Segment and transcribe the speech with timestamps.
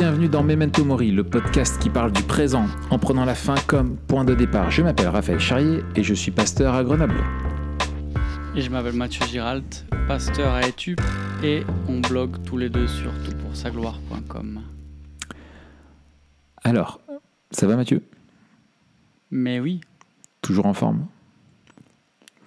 [0.00, 3.98] Bienvenue dans Memento Mori, le podcast qui parle du présent en prenant la fin comme
[3.98, 4.70] point de départ.
[4.70, 7.22] Je m'appelle Raphaël Charrier et je suis pasteur à Grenoble.
[8.56, 11.02] Et je m'appelle Mathieu Giralt, pasteur à Etup
[11.44, 14.62] et on blogue tous les deux sur toutpoursagloire.com.
[16.64, 17.02] Alors,
[17.50, 18.02] ça va Mathieu?
[19.30, 19.82] Mais oui,
[20.40, 21.08] Toujours en forme?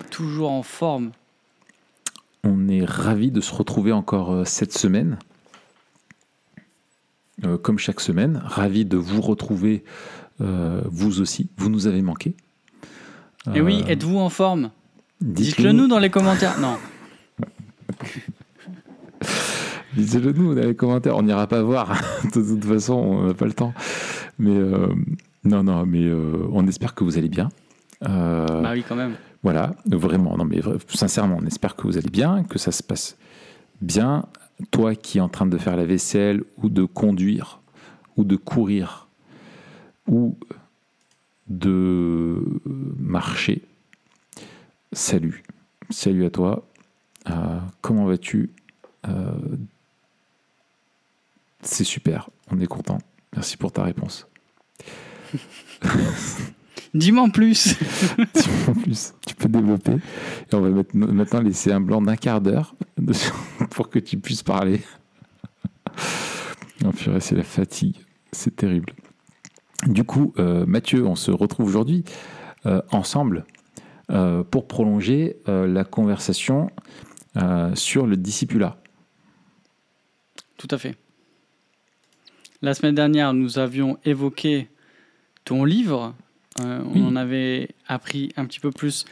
[0.09, 1.11] Toujours en forme.
[2.43, 5.19] On est ravis de se retrouver encore euh, cette semaine.
[7.45, 9.83] Euh, comme chaque semaine, ravis de vous retrouver,
[10.41, 11.49] euh, vous aussi.
[11.57, 12.35] Vous nous avez manqué.
[13.53, 14.71] Et oui, Euh, êtes-vous en forme?
[15.21, 16.59] dites-le nous dans les commentaires.
[16.59, 16.77] Non,
[19.95, 21.93] Dites-le nous dans les commentaires, on n'ira pas voir.
[22.23, 23.73] de toute façon, on n'a pas le temps.
[24.39, 24.57] Mais
[25.43, 26.11] non, non, mais
[26.51, 27.49] on espère que vous allez bien.
[28.01, 29.13] Bah oui quand même.
[29.43, 33.17] Voilà, vraiment, non mais sincèrement, on espère que vous allez bien, que ça se passe
[33.81, 34.25] bien.
[34.71, 37.61] Toi qui es en train de faire la vaisselle ou de conduire
[38.17, 39.07] ou de courir
[40.07, 40.37] ou
[41.47, 42.41] de
[42.97, 43.61] marcher,
[44.91, 45.43] salut.
[45.89, 46.67] Salut à toi.
[47.29, 48.51] Euh, comment vas-tu?
[49.07, 49.31] Euh,
[51.61, 52.97] C'est super, on est content.
[53.35, 54.27] Merci pour ta réponse.
[56.93, 57.75] Dis-moi en plus.
[58.67, 59.93] en plus, tu peux développer.
[59.93, 62.75] Et on va mettre- maintenant laisser un blanc d'un quart d'heure
[63.71, 64.81] pour que tu puisses parler.
[66.85, 67.95] Oh purée, c'est la fatigue.
[68.33, 68.91] C'est terrible.
[69.85, 72.03] Du coup, euh, Mathieu, on se retrouve aujourd'hui
[72.65, 73.45] euh, ensemble
[74.11, 76.69] euh, pour prolonger euh, la conversation
[77.37, 78.81] euh, sur le discipulat.
[80.57, 80.97] Tout à fait.
[82.61, 84.67] La semaine dernière, nous avions évoqué
[85.45, 86.13] ton livre.
[86.59, 87.01] Euh, Oui.
[87.03, 89.05] On en avait appris un petit peu plus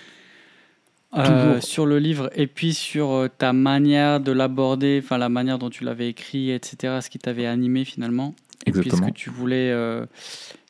[1.17, 5.59] euh, sur le livre et puis sur euh, ta manière de l'aborder, enfin la manière
[5.59, 7.00] dont tu l'avais écrit, etc.
[7.02, 8.34] Ce qui t'avait animé finalement.
[8.66, 9.07] Et puis ce Exactement.
[9.09, 10.06] que tu voulais, euh,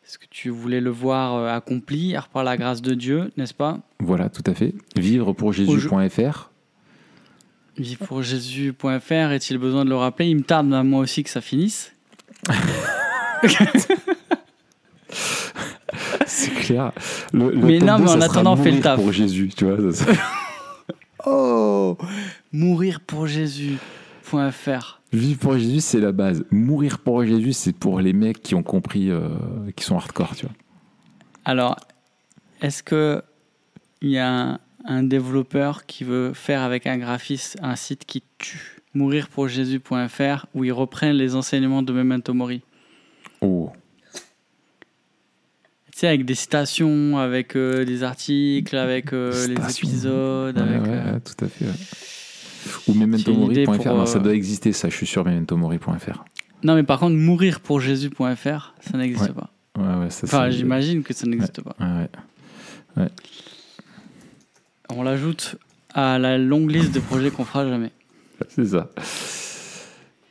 [0.05, 3.79] ce que tu voulais le voir accomplir par la grâce de Dieu, n'est-ce pas?
[3.99, 4.73] Voilà, tout à fait.
[4.95, 6.49] Vivre pour Jésus.fr.
[7.77, 10.27] Vivrepourjésus.fr, est-il besoin de le rappeler?
[10.27, 11.93] Il me tarde à moi aussi que ça finisse.
[16.33, 16.91] C'est clair.
[17.33, 18.95] Le, le Mais non, mais en attendant, fais le mourir taf.
[18.95, 19.91] pour Jésus, tu vois.
[19.93, 20.05] ça-
[21.25, 21.97] Oh
[22.51, 25.01] Mourir pour Jésus.fr.
[25.13, 26.43] Vivre pour Jésus, c'est la base.
[26.51, 29.27] Mourir pour Jésus, c'est pour les mecs qui ont compris, euh,
[29.75, 30.55] qui sont hardcore, tu vois.
[31.45, 31.75] Alors,
[32.61, 33.21] est-ce que
[34.01, 38.23] il y a un, un développeur qui veut faire avec un graphiste un site qui
[38.37, 38.77] tue?
[38.93, 42.61] Mourirpourjésus.fr où ils reprennent les enseignements de Memento Mori
[43.41, 43.71] Oh,
[46.01, 50.81] sais, avec des citations, avec euh, des articles, avec euh, les épisodes, ouais, avec...
[50.81, 51.65] ouais, euh, tout à fait.
[51.65, 51.71] ouais.
[52.87, 53.83] Ou mementomori.fr.
[53.83, 54.89] pour, ça euh, doit exister, ça.
[54.89, 56.23] Je suis sur mementomori.fr.
[56.63, 59.49] Non, mais par contre, mourirpourjésus.fr, ça n'existe pas.
[59.77, 61.75] Ouais, ouais, ça, Enfin, j'imagine que ça n'existe pas.
[64.89, 65.55] On l'ajoute
[65.93, 67.91] à la longue liste de projets qu'on fera jamais.
[68.49, 68.89] C'est ça.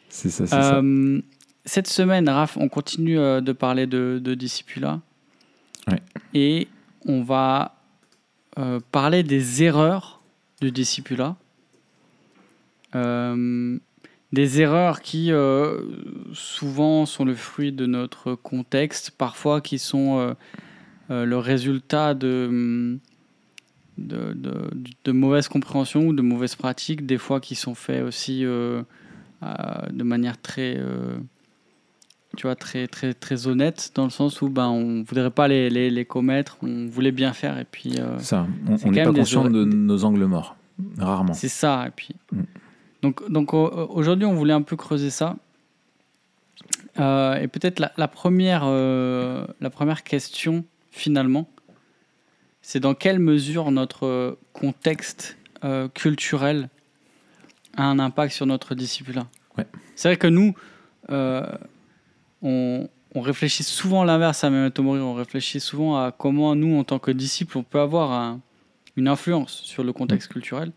[0.08, 0.74] C'est ça, c'est ça.
[0.76, 1.20] Euh,
[1.64, 5.00] cette semaine, Raph, on continue euh, de parler de, de discipulat.
[6.34, 6.68] Et
[7.06, 7.76] on va
[8.58, 10.20] euh, parler des erreurs
[10.60, 11.36] du discipulat.
[12.94, 13.78] Euh,
[14.32, 15.82] des erreurs qui euh,
[16.32, 20.34] souvent sont le fruit de notre contexte, parfois qui sont
[21.10, 22.98] euh, le résultat de,
[23.98, 24.36] de,
[25.04, 28.84] de, mauvaises compréhensions ou de mauvaises pratiques, des fois qui sont faits aussi de
[30.04, 30.80] manière très,
[32.36, 35.68] tu vois, très, très, très honnête, dans le sens où ben, on voudrait pas les,
[35.70, 38.46] les, les commettre, on voulait bien faire, et puis euh, ça,
[38.84, 40.56] on n'est pas des conscient de nos angles morts.
[40.98, 41.34] Rarement.
[41.34, 41.86] c'est ça.
[41.88, 42.40] Et puis, Mm.
[43.02, 45.36] donc, donc au- aujourd'hui, on voulait un peu creuser ça.
[46.98, 51.48] Euh, et peut-être la, la première, euh, la première question, finalement,
[52.62, 55.36] c'est dans quelle mesure notre contexte
[55.94, 56.68] culturel
[57.76, 59.24] a un impact sur notre discipline?
[59.58, 59.66] Ouais.
[59.96, 60.54] C'est vrai que nous,
[62.42, 65.00] on, on réfléchit souvent à l'inverse à Memento Mori.
[65.00, 68.40] On réfléchit souvent à comment nous, en tant que disciples, on peut avoir un-
[68.96, 70.72] une influence sur le contexte culturel.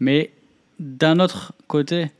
[0.00, 0.32] Mais
[0.80, 2.10] d'un autre côté,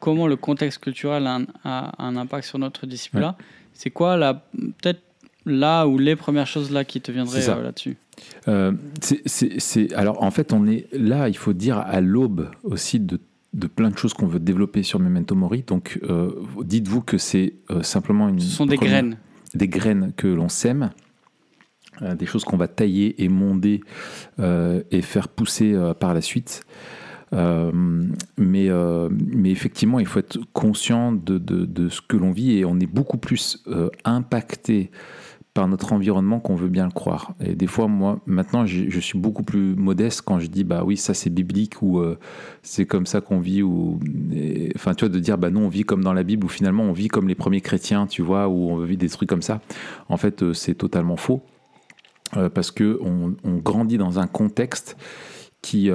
[0.00, 3.34] comment le contexte culturel a un, a un impact sur notre discipline
[3.74, 5.02] C'est quoi la peut-être
[5.44, 7.96] là ou les premières choses là qui te viendraient euh, là-dessus?
[8.48, 13.18] Euh, c'est- alors en fait, on est là, il faut dire, à l'aube aussi de,
[13.52, 15.62] de plein de choses qu'on veut développer sur Memento Mori.
[15.66, 16.30] Donc euh,
[16.64, 18.40] dites-vous que c'est euh, simplement une.
[18.40, 19.18] Ce sont des première- graines.
[19.54, 20.90] Des graines que l'on sème,
[22.00, 23.80] euh, des choses qu'on va tailler et monder
[24.40, 26.62] euh, et faire pousser par la suite.
[27.32, 28.68] mais,
[29.10, 32.78] mais effectivement, il faut être conscient de, de, de ce que l'on vit et on
[32.80, 33.62] est beaucoup plus
[34.04, 34.90] impacté
[35.54, 37.34] par notre environnement qu'on veut bien le croire.
[37.40, 40.96] Et des fois, moi, maintenant, je, suis beaucoup plus modeste quand je dis, bah oui,
[40.96, 42.18] ça c'est biblique ou euh,
[42.62, 43.62] c'est comme ça qu'on vit.
[43.62, 44.00] Ou,
[44.74, 46.84] enfin, tu vois, de dire, bah non, on vit comme dans la Bible ou finalement
[46.84, 49.60] on vit comme les premiers chrétiens, tu vois, ou on vit des trucs comme ça.
[50.08, 51.42] En fait, euh, c'est totalement faux
[52.36, 54.96] euh, parce que on, grandit dans un contexte
[55.60, 55.90] qui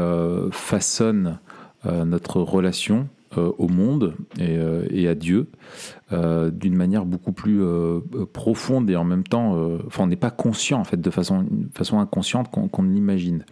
[0.52, 1.40] façonne
[1.84, 5.48] notre relation au monde et, euh, à Dieu
[6.12, 7.62] euh, d'une manière beaucoup plus
[8.34, 12.00] profonde et en même temps, enfin, on n'est pas conscient en fait de façon, façon
[12.00, 13.46] inconsciente qu'on l'imagine.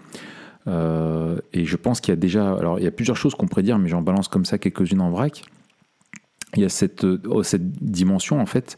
[0.68, 3.64] et je pense qu'il y a déjà, alors il y a plusieurs choses qu'on pourrait
[3.64, 5.44] dire, mais j'en balance comme ça quelques-unes en vrac.
[6.56, 8.78] Il y a cette, oh, cette dimension en fait,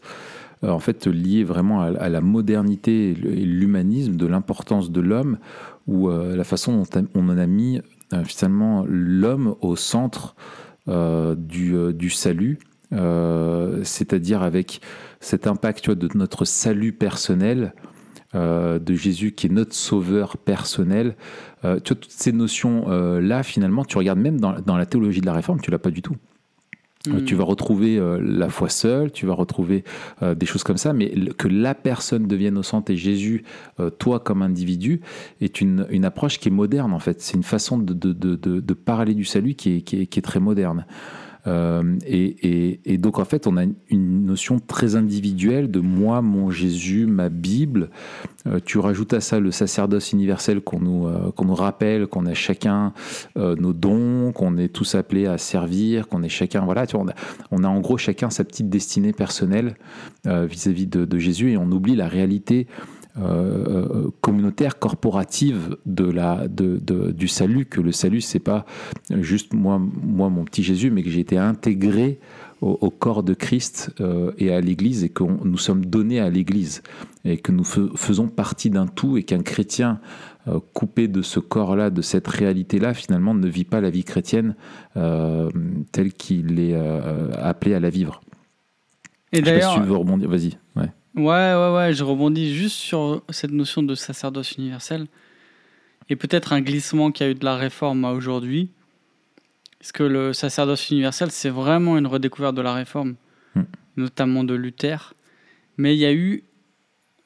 [0.62, 5.38] en fait liée vraiment à, la modernité et l'humanisme, de l'importance de l'homme,
[5.86, 7.80] ou la façon dont on en a mis
[8.24, 12.58] finalement l'homme au centre euh, du, euh, du, salut,
[12.92, 14.80] euh, c'est-à-dire avec
[15.20, 17.74] cet impact de notre salut personnel,
[18.34, 21.16] de Jésus qui est notre sauveur personnel.
[21.82, 25.70] toutes ces notions-là, finalement, tu regardes même dans, dans, la théologie de la Réforme, tu
[25.70, 26.14] l'as pas du tout.
[27.06, 29.84] Euh, tu vas retrouver euh, la foi seule, tu vas retrouver
[30.22, 33.44] euh, des choses comme ça, mais que la personne devienne au centre et Jésus,
[33.98, 35.00] toi comme individu,
[35.40, 37.20] est une, une, approche qui est moderne en fait.
[37.20, 40.18] C'est une façon de, de, de, de, parler du salut qui est, qui est, qui
[40.18, 40.86] est très moderne.
[41.48, 47.06] Euh, et, donc en fait, on a une notion très individuelle de moi, mon Jésus,
[47.06, 47.90] ma Bible.
[48.46, 52.34] Euh, tu rajoutes à ça le sacerdoce universel qu'on nous, euh, nous rappelle, qu'on a
[52.34, 52.92] chacun
[53.36, 57.06] nos dons, qu'on est tous appelés à servir, qu'on est chacun, voilà, tu vois,
[57.50, 59.76] on, a, en gros chacun sa petite destinée personnelle
[60.24, 62.66] vis-à-vis de, Jésus et on oublie la réalité
[63.20, 66.78] euh, communautaire, corporative de la, de,
[67.10, 68.64] du salut, que le salut, c'est pas
[69.10, 72.20] juste moi, moi, mon petit Jésus, mais que j'ai été intégré
[72.60, 76.82] au, corps de Christ euh, et à l'Église, et que nous sommes donnés à l'Église,
[77.24, 80.00] et que nous faisons partie d'un tout, et qu'un chrétien
[80.48, 84.54] euh, coupé de ce corps-là, de cette réalité-là, finalement ne vit pas la vie chrétienne
[84.94, 86.74] telle qu'il est
[87.36, 88.20] appelé à la vivre.
[89.32, 90.58] Et d'ailleurs, si tu veux rebondir, vas-y.
[90.74, 90.90] Ouais.
[91.18, 95.08] Ouais, ouais, ouais, je rebondis juste sur cette notion de sacerdoce universel
[96.08, 98.70] et peut-être un glissement qu'il y a eu de la réforme à aujourd'hui.
[99.80, 103.16] Est-ce que le sacerdoce universel, c'est vraiment une redécouverte de la réforme,
[103.56, 103.62] hmm.
[103.96, 105.14] notamment de Luther?
[105.76, 106.44] Mais il y a eu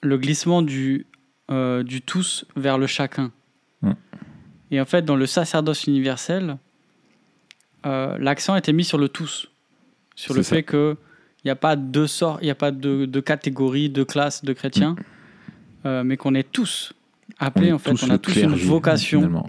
[0.01, 1.07] le glissement du,
[1.51, 3.31] euh, du tous vers le chacun.
[3.83, 3.93] Hmm.
[4.71, 6.57] Et en fait, dans le sacerdoce universel,
[7.85, 9.51] euh, l'accent était mis sur le tous,
[10.15, 10.97] sur le fait que
[11.45, 14.45] il n'y a pas de sort, il n'y a pas de, de, catégorie, de classe
[14.45, 14.97] de chrétiens, mm.
[15.87, 16.93] euh, mais qu'on est tous
[17.39, 19.45] appelés, en fait, on a tous une vocation.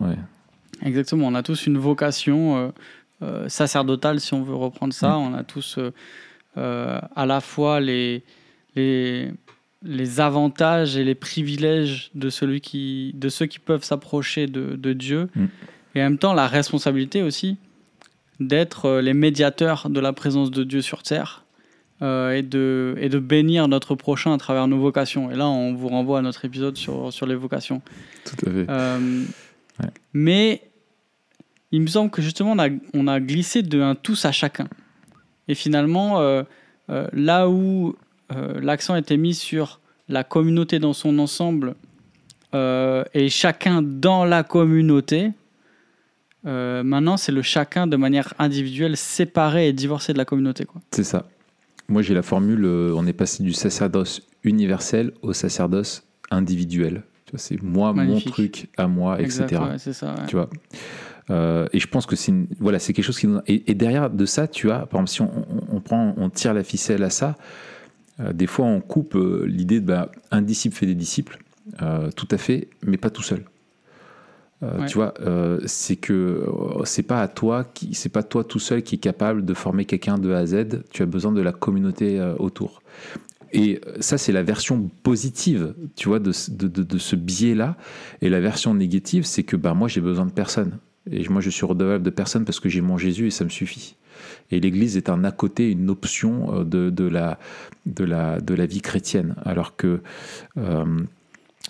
[0.82, 2.70] Exactement, on a tous une vocation euh,
[3.22, 5.12] euh, sacerdotale, si on veut reprendre ça.
[5.12, 5.22] Mm.
[5.22, 5.80] On a tous
[6.56, 8.24] à la fois les,
[8.76, 9.32] les,
[9.84, 14.94] les, avantages et les privilèges de, celui qui, de ceux qui peuvent s'approcher de, de,
[14.94, 15.46] Dieu, mm.
[15.96, 17.58] et en même temps la responsabilité aussi
[18.40, 21.43] d'être les médiateurs de la présence de Dieu sur terre
[22.04, 25.32] et, de, et de bénir notre prochain à travers nos vocations.
[25.32, 27.82] Et là, on vous renvoie à notre épisode sur, sur les vocations.
[28.26, 28.66] Tout à fait.
[28.70, 29.24] Euh,
[30.12, 30.62] mais
[31.72, 34.68] il me semble que justement, on a, on a glissé de un tous à chacun.
[35.48, 36.44] Et finalement, euh,
[37.14, 37.96] là où
[38.62, 41.76] l'accent était mis sur la communauté dans son ensemble
[42.54, 45.32] et chacun dans la communauté,
[46.44, 50.66] maintenant, c'est le chacun de manière individuelle, séparé et divorcé de la communauté.
[50.92, 51.26] C'est ça.
[51.88, 57.04] Moi, j'ai la formule euh, on est passé du sacerdoce universel au sacerdoce individuel.
[57.36, 59.48] C'est moi, mon truc à moi, etc.
[59.78, 60.50] ça, Tu vois
[61.30, 64.26] euh, et je pense que c'est voilà, c'est quelque chose qui nous et, derrière de
[64.26, 67.38] ça, tu as par exemple si on, prend, on tire la ficelle à ça,
[68.20, 71.40] euh, des fois on coupe l'idée de bah, un disciple fait des disciples,
[72.16, 73.46] tout à fait, mais pas tout seul.
[74.64, 78.44] Euh, tu vois, euh, c'est que euh, c'est pas à toi, qui, c'est pas toi
[78.44, 80.84] tout seul qui est capable de former quelqu'un de A à Z.
[80.92, 82.82] Tu as besoin de la communauté autour.
[83.52, 87.76] Et ça, c'est la version positive, tu vois, de, de, de, ce biais-là.
[88.22, 90.80] Et la version négative, c'est que bah, moi, j'ai besoin de personne.
[91.12, 93.50] Et moi, je suis redevable de personne parce que j'ai mon Jésus et ça me
[93.50, 93.96] suffit.
[94.50, 97.38] Et l'Église est un à côté, une option de, de, la,
[97.86, 99.36] de, la, de la vie chrétienne.
[99.46, 100.00] Alors que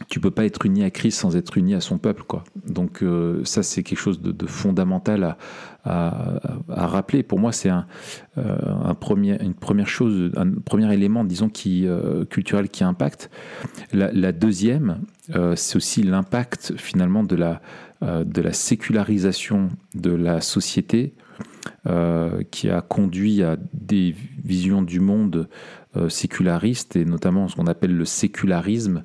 [0.09, 2.43] tu peux pas être uni à Christ sans être uni à son peuple, quoi.
[2.65, 5.38] Donc euh, ça, c'est quelque chose de, fondamental
[5.85, 7.23] à, rappeler.
[7.23, 7.85] Pour moi, c'est un,
[8.38, 11.85] un, premier, une première chose, un premier élément, disons, qui
[12.29, 13.29] culturel qui impacte.
[13.91, 15.01] La, deuxième,
[15.55, 17.62] c'est aussi l'impact finalement de la
[18.01, 21.13] de la sécularisation de la société
[21.85, 25.50] euh, qui a conduit à des visions du monde
[25.97, 29.03] euh, sécularistes et notamment ce qu'on appelle le sécularisme,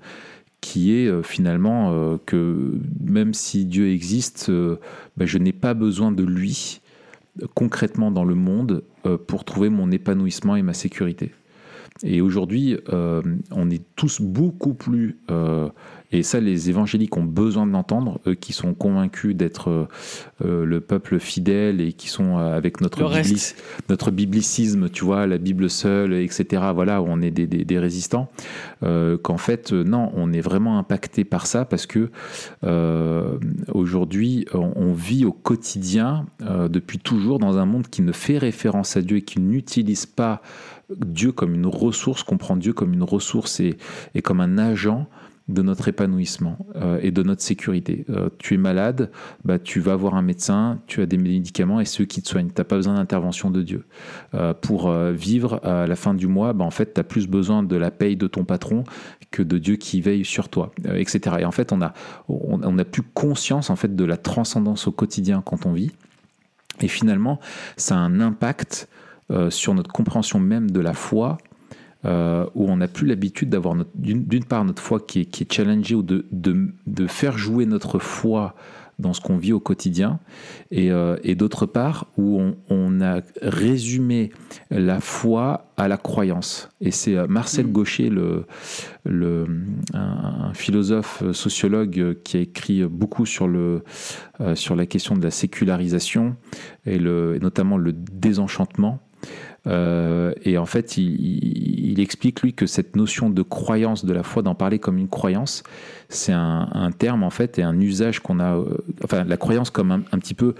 [0.60, 6.24] qui est euh, finalement que même si Dieu existe, ben, je n'ai pas besoin de
[6.24, 6.80] lui
[7.54, 8.82] concrètement dans le monde
[9.26, 11.32] pour trouver mon épanouissement et ma sécurité.
[12.02, 15.18] Et aujourd'hui, on est tous beaucoup plus
[16.10, 19.84] et ça, les évangéliques ont besoin de l'entendre, eux qui sont convaincus d'être euh,
[20.42, 23.12] euh, le peuple fidèle et qui sont euh, avec notre,
[23.90, 26.62] notre biblicisme, tu vois, la Bible seule, etc.
[26.74, 28.30] Voilà, où on est des, des, résistants.
[28.80, 32.10] Qu'en fait, non, on est vraiment impacté par ça parce que
[33.72, 39.02] aujourd'hui, on, vit au quotidien, depuis toujours, dans un monde qui ne fait référence à
[39.02, 40.42] Dieu et qui n'utilise pas
[40.90, 43.76] Dieu comme une ressource, comprend Dieu comme une ressource et,
[44.14, 45.06] et comme un agent
[45.48, 48.04] de notre épanouissement euh, et de notre sécurité.
[48.10, 49.10] Euh, tu es malade,
[49.44, 52.48] bah, tu vas voir un médecin, tu as des médicaments et ceux qui te soignent.
[52.48, 53.84] Tu n'as pas besoin d'intervention de Dieu.
[54.34, 57.62] Euh, pour vivre à la fin du mois, bah, en fait, tu as plus besoin
[57.62, 58.84] de la paye de ton patron
[59.30, 61.36] que de Dieu qui veille sur toi, etc.
[61.40, 61.92] Et en fait, on a,
[62.28, 65.92] on, a plus conscience en fait, de la transcendance au quotidien quand on vit.
[66.80, 67.40] Et finalement,
[67.76, 68.88] ça a un impact
[69.50, 71.36] sur notre compréhension même de la foi
[72.04, 75.52] euh, où on n'a plus l'habitude d'avoir d'une part notre foi qui est, qui est
[75.52, 78.54] challengée ou de, de, de, faire jouer notre foi
[79.00, 80.20] dans ce qu'on vit au quotidien,
[80.70, 84.30] et, euh, et d'autre part où on, on, a résumé
[84.70, 86.68] la foi à la croyance.
[86.80, 87.72] Et c'est euh, Marcel mm.
[87.72, 88.44] Gaucher, le,
[89.04, 89.46] le,
[89.92, 93.82] un, philosophe sociologue qui a écrit beaucoup sur, le,
[94.54, 96.36] sur la question de la sécularisation
[96.86, 99.00] et, le, et notamment le désenchantement.
[99.66, 104.42] Euh, et en fait, il, explique, lui, que cette notion de croyance de la foi,
[104.42, 105.62] d'en parler comme une croyance,
[106.08, 108.56] c'est un, terme, en fait, et un usage qu'on a.
[108.56, 110.54] Euh, enfin, la croyance comme un, petit peu.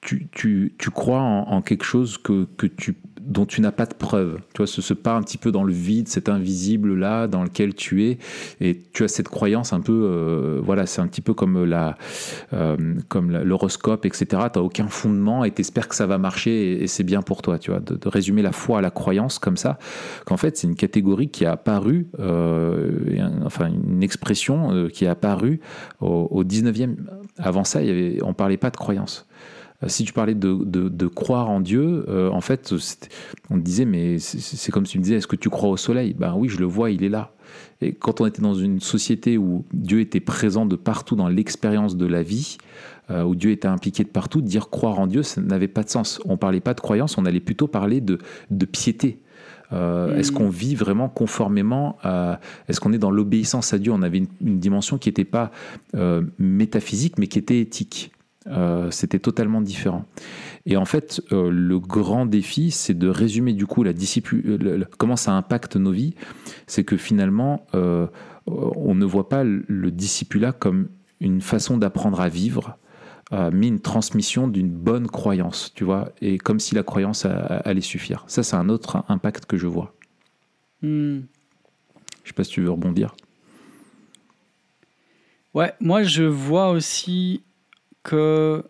[0.00, 2.94] Tu, tu, crois en, quelque chose que tu
[3.26, 4.38] dont tu n'as pas de preuve.
[4.54, 7.74] Tu vois, ce, ce pas un petit peu dans le vide, cet invisible-là dans lequel
[7.74, 8.18] tu es,
[8.60, 11.96] et tu as cette croyance un peu, euh, voilà, c'est un petit peu comme la,
[12.52, 12.76] euh,
[13.08, 14.26] comme l'horoscope, etc.
[14.26, 17.42] Tu n'as aucun fondement et tu espères que ça va marcher et, c'est bien pour
[17.42, 19.78] toi, tu vois, de, résumer la foi à la croyance comme ça,
[20.24, 22.90] qu'en fait c'est une catégorie qui a apparu, euh,
[23.44, 25.60] enfin une expression qui a apparu
[26.00, 26.94] au, au 19e.
[27.38, 29.25] Avant ça, il y avait, on parlait pas de croyance.
[29.82, 32.74] Euh, si tu parlais de, croire en Dieu, euh, en fait,
[33.50, 35.76] on te disait, mais c'est comme si tu me disais, est-ce que tu crois au
[35.76, 36.14] soleil?
[36.14, 37.32] Ben oui, je le vois, il est là.
[37.80, 41.96] Et quand on était dans une société où Dieu était présent de partout dans l'expérience
[41.96, 42.58] de la vie,
[43.10, 45.90] euh, où Dieu était impliqué de partout, dire croire en Dieu, ça n'avait pas de
[45.90, 46.20] sens.
[46.24, 48.18] On parlait pas de croyance, on allait plutôt parler de,
[48.64, 49.20] piété.
[49.72, 52.38] Est-ce qu'on vit vraiment conformément à...
[52.68, 53.92] Est-ce qu'on est dans l'obéissance à Dieu?
[53.92, 55.50] On avait une, dimension qui n'était pas
[56.38, 58.12] métaphysique, mais qui était éthique.
[58.48, 60.04] Euh, c'était totalement différent.
[60.66, 65.16] Et en fait, euh, le grand défi, c'est de résumer du coup la discipline, comment
[65.16, 66.14] ça impacte nos vies.
[66.66, 68.06] C'est que finalement, euh,
[68.46, 70.88] on ne voit pas le discipulat comme
[71.20, 72.78] une façon d'apprendre à vivre,
[73.32, 78.22] mais une transmission d'une bonne croyance, tu vois, et comme si la croyance allait suffire.
[78.28, 79.94] Ça, c'est un autre impact que je vois.
[80.82, 81.22] Hmm.
[82.22, 83.16] Je sais pas si tu veux rebondir.
[85.54, 87.42] Ouais, moi je vois aussi
[88.06, 88.62] que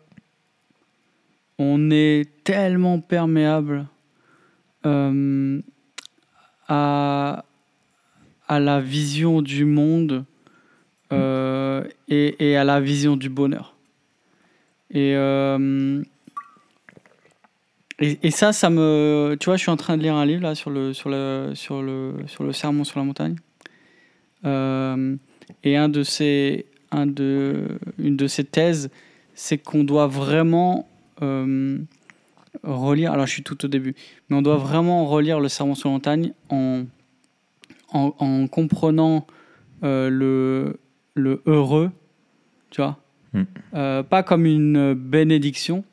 [1.58, 3.86] on est tellement perméable
[4.86, 5.60] euh,
[6.68, 7.44] à,
[8.48, 10.24] la vision du monde
[11.12, 13.74] euh, et, à la vision du bonheur.
[14.90, 16.02] Et, euh,
[17.98, 19.36] et, ça, ça me.
[19.38, 21.52] Tu vois, je suis en train de lire un livre là sur le, sur le,
[21.54, 23.36] sur le, sur le sermon sur la montagne.
[24.44, 28.90] et un de ces, une de ces thèses,
[29.36, 30.88] c'est qu'on doit vraiment
[31.22, 31.78] euh,
[32.64, 33.94] relire, alors je suis tout au début,
[34.28, 36.84] mais on doit vraiment relire le Sermon sur la montagne en,
[37.92, 39.26] en, comprenant
[39.84, 40.80] euh, le,
[41.14, 41.90] le heureux,
[42.70, 42.98] tu vois,
[43.34, 43.42] hmm.
[43.74, 45.84] euh, pas comme une bénédiction,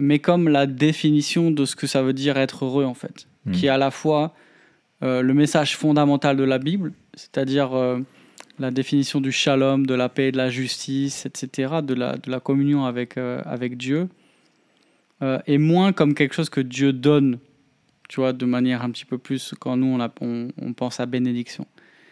[0.00, 3.52] mais comme la définition de ce que ça veut dire être heureux en fait, hmm.
[3.52, 4.34] qui est à la fois
[5.00, 7.70] le message fondamental de la Bible, c'est-à-dire
[8.58, 12.40] la définition du shalom, de la paix, de la justice, etc., de la, de la
[12.40, 14.08] communion avec, euh, avec Dieu,
[15.22, 17.38] euh, et moins comme quelque chose que Dieu donne,
[18.08, 21.66] tu vois, de manière un petit peu plus quand nous, on, on, pense à bénédiction.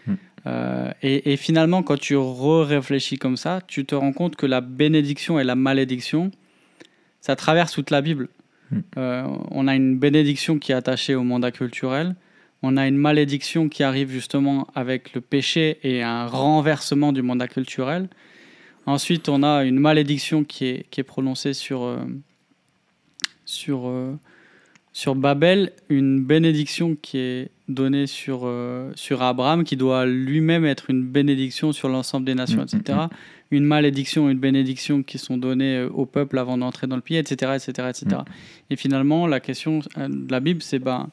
[0.06, 0.14] Hmm.
[0.46, 4.60] Euh, et, et finalement, quand tu réfléchis comme ça, tu te rends compte que la
[4.60, 6.30] bénédiction et la malédiction,
[7.20, 8.28] ça traverse toute la Bible.
[8.72, 8.80] Mm.
[8.98, 12.16] Euh, on a une bénédiction qui est attachée au mandat culturel.
[12.62, 17.48] On a une malédiction qui arrive justement avec le péché et un renversement du mandat
[17.48, 18.08] culturel.
[18.86, 21.98] Ensuite, on a une malédiction qui est, qui est prononcée sur, euh,
[23.44, 24.14] sur, euh,
[24.92, 28.48] sur Babel, une bénédiction qui est donnée sur,
[28.94, 32.98] sur Abraham, qui doit lui-même être une bénédiction sur l'ensemble des nations, Mm, mm, etc.
[33.50, 37.16] Une malédiction et une bénédiction qui sont données au peuple avant d'entrer dans le pays,
[37.16, 37.52] etc.
[37.54, 38.22] etc., etc.
[38.70, 41.08] Et finalement, la question de la Bible, c'est ben,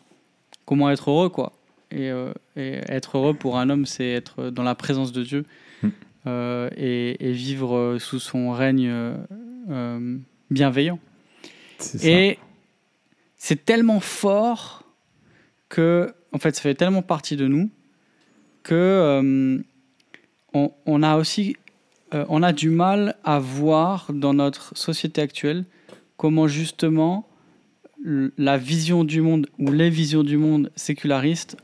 [0.70, 1.52] comment être heureux, quoi.
[1.90, 5.46] Et, euh, et être heureux pour un homme, c'est être dans la présence de Dieu
[5.82, 5.88] Mm.
[6.28, 9.16] euh, et, et vivre sous son règne euh,
[9.72, 10.18] euh,
[10.52, 11.00] bienveillant.
[12.04, 12.38] Et
[13.38, 14.84] c'est tellement fort
[15.70, 17.72] que, en fait, ça fait tellement partie de nous
[18.62, 19.58] que euh,
[20.54, 21.56] on, on a aussi,
[22.14, 25.64] euh, on a du mal à voir dans notre société actuelle
[26.18, 27.29] comment justement
[28.04, 31.58] la vision du monde ou les visions du monde sécularistes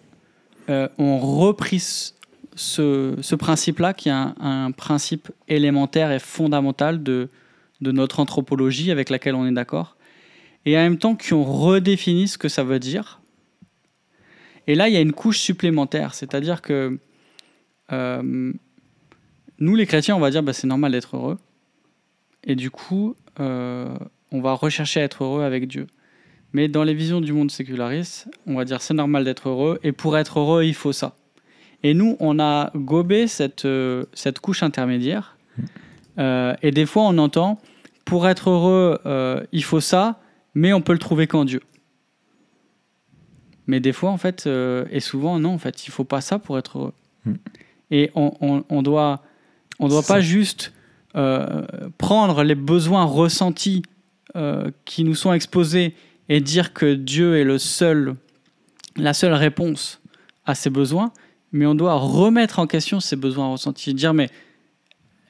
[0.70, 2.14] euh, ont repris
[2.56, 7.30] ce- principe-là, qui est un, principe élémentaire et fondamental de,
[7.82, 9.96] de notre anthropologie avec laquelle on est d'accord,
[10.66, 13.22] et en même temps qui ont redéfini ce que ça veut dire.
[14.68, 16.98] Et là, il y a une couche supplémentaire, c'est-à-dire que
[17.92, 18.54] euh,
[19.60, 21.38] nous, les chrétiens, on va dire bah, c'est normal d'être heureux,
[22.44, 23.96] et du coup, euh,
[24.32, 25.88] on va rechercher à être heureux avec Dieu.
[26.56, 29.92] Mais dans les visions du monde séculariste, on va dire c'est normal d'être heureux, et
[29.92, 31.18] pour être heureux, il faut ça.
[31.84, 35.38] Et nous, on a gobé cette, euh, cette couche intermédiaire,
[36.18, 37.60] Euh, et des fois, on entend
[38.06, 40.22] pour être heureux, euh, il faut ça,
[40.54, 41.62] mais on peut le trouver qu'en Dieu.
[43.68, 46.58] Mais des fois, en fait, et souvent, non, en fait, il faut pas ça pour
[46.58, 46.94] être heureux.
[47.26, 47.34] Mm.
[47.92, 49.24] Et on, on, on doit,
[49.80, 50.32] on doit pas ça.
[50.36, 50.72] juste
[51.98, 53.84] prendre les besoins ressentis
[54.86, 55.96] qui nous sont exposés
[56.30, 58.16] et dire que Dieu est le seul,
[58.96, 60.02] la seule réponse
[60.46, 61.12] à ces besoins,
[61.52, 64.30] mais on doit remettre en question ces besoins ressentis, dire mais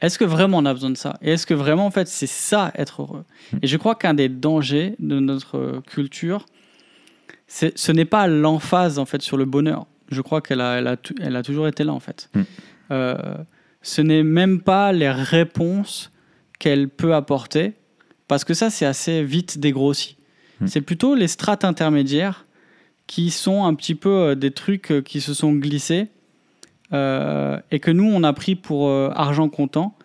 [0.01, 1.17] est-ce que vraiment on a besoin de ça?
[1.21, 3.25] Et est-ce que vraiment en fait c'est ça être heureux?
[3.61, 6.45] Et je crois qu'un des dangers de notre culture,
[7.47, 9.85] ce n'est pas l'emphase en fait sur le bonheur.
[10.09, 12.29] Je crois qu'elle a, elle a, tou- elle a toujours été là en fait.
[12.33, 12.41] Mm.
[12.91, 13.35] Euh,
[13.81, 16.11] ce n'est même pas les réponses
[16.59, 17.73] qu'elle peut apporter,
[18.27, 20.17] parce que ça c'est assez vite dégrossi.
[20.61, 20.67] Mm.
[20.67, 22.45] C'est plutôt les strates intermédiaires
[23.07, 26.07] qui sont un petit peu euh, des trucs euh, qui se sont glissés
[26.93, 29.95] euh, et que nous on a pris pour euh, argent comptant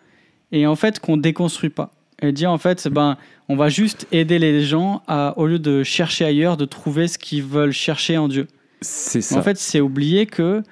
[0.51, 3.17] et en fait qu'on déconstruit pas et dire en fait ben
[3.49, 7.17] on va juste aider les gens à au lieu de chercher ailleurs de trouver ce
[7.17, 8.47] qu'ils veulent chercher en Dieu
[8.81, 9.37] C'est ça.
[9.37, 10.63] en fait c'est oublier que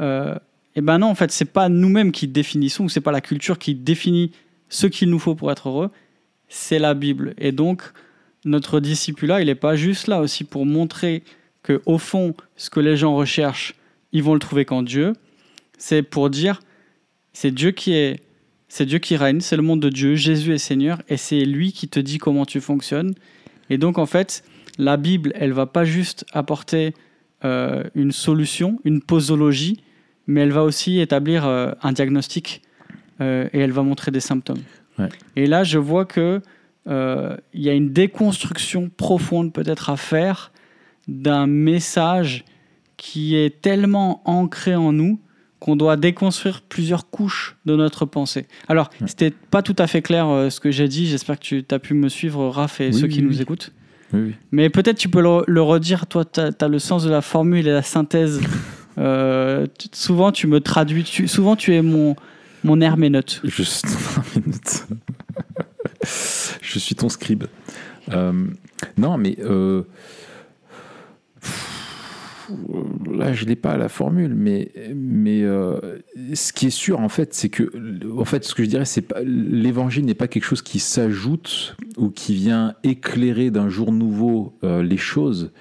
[0.00, 0.34] euh,
[0.76, 3.58] et ben non en fait c'est pas nous-mêmes qui définissons ou c'est pas la culture
[3.58, 4.32] qui définit
[4.68, 5.90] ce qu'il nous faut pour être heureux
[6.48, 7.82] c'est la Bible et donc
[8.44, 11.22] notre discipulat il est pas juste là aussi pour montrer
[11.62, 13.74] que au fond ce que les gens recherchent
[14.12, 15.14] ils vont le trouver qu'en Dieu
[15.78, 16.60] c'est pour dire
[17.32, 18.20] c'est Dieu qui est
[18.74, 21.70] c'est Dieu qui règne, c'est le monde de Dieu, Jésus est Seigneur et c'est lui
[21.70, 23.14] qui te dit comment tu fonctionnes.
[23.70, 24.42] Et donc en fait,
[24.78, 26.92] la Bible, elle va pas juste apporter
[27.44, 29.80] euh, une solution, une posologie,
[30.26, 32.62] mais elle va aussi établir euh, un diagnostic
[33.20, 34.62] euh, et elle va montrer des symptômes.
[34.98, 35.08] Ouais.
[35.36, 36.40] Et là, je vois que
[36.88, 40.52] euh, il y a une déconstruction profonde peut-être à faire
[41.08, 42.44] d'un message
[42.96, 45.18] qui est tellement ancré en nous
[45.60, 48.46] qu'on doit déconstruire plusieurs couches de notre pensée.
[48.68, 49.06] Alors, Ouais.
[49.06, 51.06] c'était pas tout à fait clair euh, ce que j'ai dit.
[51.06, 53.72] J'espère que tu as pu me suivre, Raph, et Oui, ceux oui, qui nous écoutent.
[54.52, 56.06] Mais peut-être tu peux le, le redire.
[56.06, 58.40] Toi, tu as, le sens de la formule et la synthèse.
[58.96, 61.02] Euh, souvent, tu me traduis.
[61.02, 62.14] tu- souvent, tu es mon,
[62.62, 63.40] mon herméneute.
[63.42, 63.84] Juste
[64.36, 64.86] minute.
[66.74, 67.44] Je suis ton scribe.
[68.10, 68.32] Euh,
[68.98, 69.84] non, mais euh,
[73.08, 76.00] là, je n'ai pas la formule, mais, mais euh,
[76.34, 77.70] ce qui est sûr, en fait, c'est que,
[78.18, 81.76] en fait, ce que je dirais, c'est pas l'évangile n'est pas quelque chose qui s'ajoute
[81.96, 85.52] ou qui vient éclairer d'un jour nouveau les choses,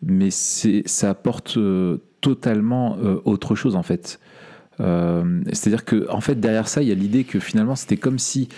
[0.00, 1.58] mais c'est ça apporte
[2.22, 4.18] totalement autre chose, en fait.
[4.80, 8.18] Euh, C'est-à-dire que, en fait, derrière ça, il y a l'idée que finalement, c'était comme
[8.18, 8.48] si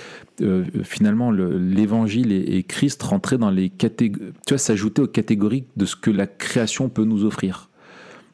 [0.41, 5.07] euh, finalement le- l'Évangile et, et Christ rentraient dans les catégories, tu vois, s'ajoutaient aux
[5.09, 7.69] catégories de ce que la création peut nous offrir.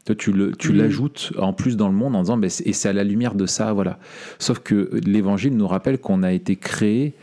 [0.07, 2.89] Toi, tu le- tu l'ajoutes en plus dans le monde en disant, ben, et c'est
[2.89, 3.99] à la lumière de ça, voilà.
[4.39, 7.15] Sauf que l'Évangile nous rappelle qu'on a été créé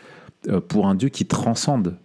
[0.67, 1.97] pour un Dieu qui transcende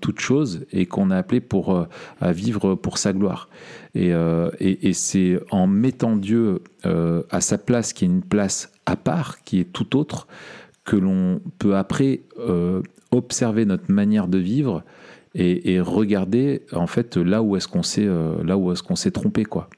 [0.00, 1.86] toute chose et qu'on a appelé pour,
[2.20, 3.48] à vivre pour sa gloire.
[3.96, 9.42] Et, et, c'est en mettant Dieu à sa place, qui est une place à part,
[9.44, 10.26] qui est tout autre,
[10.84, 12.20] que l'on peut après
[13.10, 14.84] observer notre manière de vivre
[15.34, 19.70] et, regarder en fait là où est-ce qu'on s'est là est-ce qu'on s'est trompé quoi.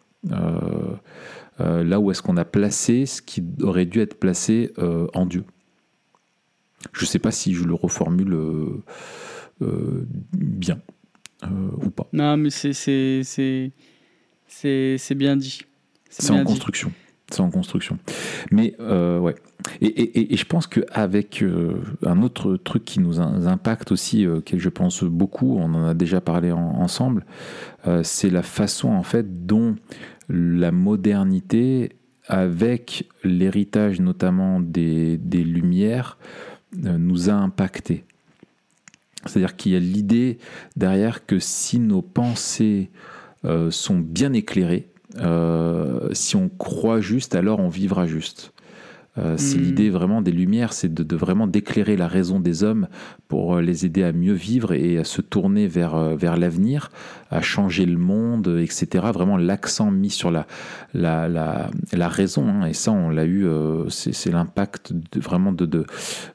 [1.61, 5.27] Euh, là où est-ce qu'on a placé ce qui aurait dû être placé euh, en
[5.27, 5.45] Dieu.
[6.93, 8.33] Je ne sais pas si je le reformule
[9.63, 10.81] euh, bien
[11.43, 12.09] ou pas.
[12.13, 13.73] Non, mais c'est
[15.15, 15.63] bien dit.
[16.11, 16.93] C'est en construction.
[17.31, 17.99] C'est en construction.
[18.51, 19.35] Mais ouais.
[19.83, 21.45] Et, je pense qu'avec
[22.03, 26.21] un autre truc qui nous impacte aussi, auquel je pense beaucoup, on en a déjà
[26.21, 27.27] parlé ensemble,
[28.03, 29.77] c'est la façon en fait dont
[30.29, 31.91] la modernité
[32.29, 36.19] avec l'héritage notamment des, Lumières
[36.85, 38.05] euh, nous a impacté.
[39.25, 40.39] C'est-à-dire qu'il y a l'idée
[40.77, 43.18] derrière que si nos pensées euh,
[43.71, 48.53] sont bien éclairées, euh, si on croit juste, alors on vivra juste.
[49.17, 49.63] Euh, c'est hmm.
[49.63, 52.87] l'idée vraiment des lumières, c'est de, vraiment d'éclairer la raison des hommes
[53.27, 56.91] pour euh, les aider à mieux vivre et à se tourner vers, euh, vers l'avenir,
[57.31, 59.07] à changer le monde, etc.
[59.13, 60.47] Vraiment l'accent mis sur la,
[60.95, 62.47] la, la, raison.
[62.49, 62.67] Hein.
[62.67, 63.47] et ça, on l'a eu,
[63.89, 65.85] c'est l'impact vraiment de, de,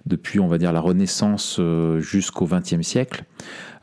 [0.05, 1.61] depuis, on va dire, la Renaissance
[1.99, 3.23] jusqu'au XXe siècle.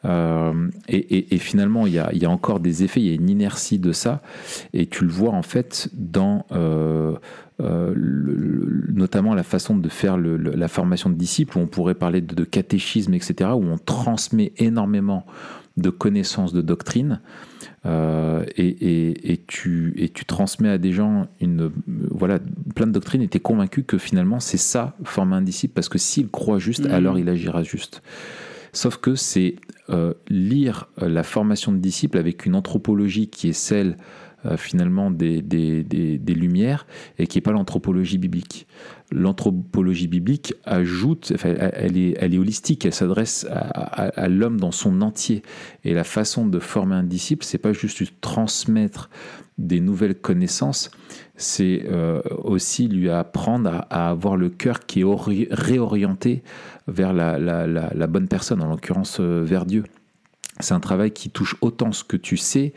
[0.05, 3.29] Et, finalement, il y, a, il y, a, encore des effets, il y a une
[3.31, 4.23] inertie de ça,
[4.73, 6.47] et tu le vois en fait dans
[7.61, 7.95] euh,
[8.89, 13.13] notamment la façon de faire la formation de disciples, où on pourrait parler de, catéchisme,
[13.15, 15.27] etc., où on transmet énormément
[15.77, 17.21] de connaissances de doctrine.
[17.87, 21.71] Euh, et, tu, et tu transmets à des gens une,
[22.11, 22.39] voilà,
[22.75, 25.89] plein de doctrines et tu es convaincu que finalement c'est ça, former un disciple, parce
[25.89, 26.93] que s'il croit juste, mmh.
[26.93, 28.03] alors il agira juste.
[28.73, 29.57] Sauf que c'est
[29.89, 33.97] euh, lire la formation de disciples avec une anthropologie qui est celle
[34.47, 35.43] euh, finalement des,
[36.27, 36.87] lumières
[37.19, 38.67] et qui n'est pas l'anthropologie biblique.
[39.13, 45.43] L'anthropologie biblique ajoute, elle, est, elle est holistique, elle s'adresse à, l'homme dans son entier.
[45.85, 49.11] Et la façon de former un disciple, c'est pas juste transmettre
[49.59, 50.91] des nouvelles connaissances,
[51.37, 56.43] c'est euh, aussi lui apprendre à, avoir le cœur qui est réorienté
[56.87, 59.85] vers la bonne personne, en l'occurrence euh, vers Dieu.
[60.61, 62.73] C'est un travail qui touche autant ce que tu sais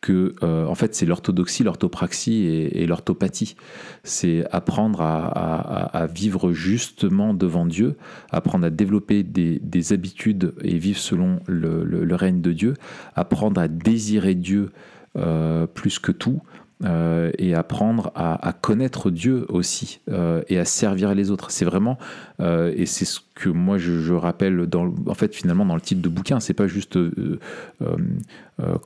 [0.00, 3.56] que, euh, en fait, c'est l'orthodoxie, l'orthopraxie et, l'orthopathie.
[4.04, 7.96] C'est apprendre à, vivre justement devant Dieu,
[8.30, 12.74] apprendre à développer des, habitudes et vivre selon le, règne de Dieu,
[13.14, 14.70] apprendre à désirer Dieu
[15.16, 16.42] euh, plus que tout,
[16.84, 21.50] euh, et apprendre à, connaître Dieu aussi euh, et à servir les autres.
[21.50, 21.96] C'est vraiment,
[22.40, 26.02] euh, et c'est ce que moi je, rappelle, dans, en fait finalement dans le titre
[26.02, 26.98] de bouquin, c'est pas juste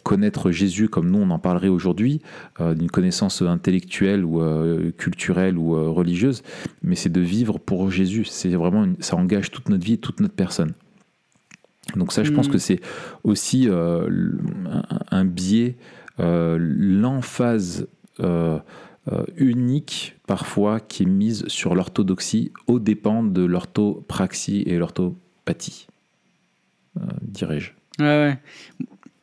[0.04, 2.22] connaître Jésus comme nous on en parlerait aujourd'hui,
[2.60, 4.40] d'une connaissance intellectuelle ou
[4.96, 6.44] culturelle ou religieuse,
[6.84, 8.24] mais c'est de vivre pour Jésus.
[8.24, 10.74] C'est vraiment, ça engage toute notre vie, toute notre personne.
[11.96, 12.52] Donc ça, je pense mm.
[12.52, 12.80] que c'est
[13.24, 15.76] aussi un biais
[16.58, 17.88] l'emphase
[18.20, 18.58] euh,
[19.10, 25.86] euh, unique parfois qui est mise sur l'orthodoxie aux dépens de l'orthopraxie et l'orthopathie,
[27.22, 27.72] dirais-je.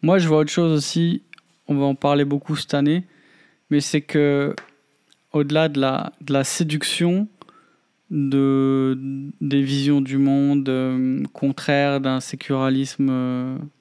[0.02, 1.22] Moi, je vois autre chose aussi.
[1.68, 3.06] On va en parler beaucoup cette année,
[3.70, 4.56] mais c'est que
[5.32, 7.28] au-delà de la, séduction
[8.10, 8.98] de,
[9.42, 13.77] des visions du monde contraires d'un sécularisme Mm.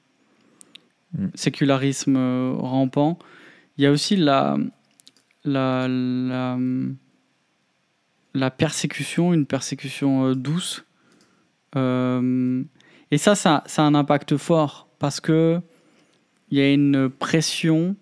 [1.34, 3.18] Sécularisme euh, rampant.
[3.76, 4.56] Il y a aussi la,
[5.44, 5.86] la,
[8.34, 10.84] la, persécution, une persécution euh, douce.
[11.76, 12.62] Euh,
[13.10, 15.60] et ça, ça, ça, a un impact fort parce que
[16.50, 17.96] il y a une pression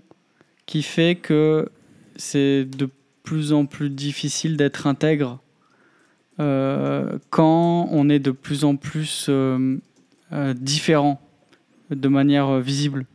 [0.67, 1.69] qui fait que
[2.17, 2.89] c'est de
[3.23, 5.41] plus en plus difficile d'être intègre
[6.37, 9.31] quand on est de plus en plus
[10.57, 11.24] différent
[11.91, 13.07] de manière euh, visible.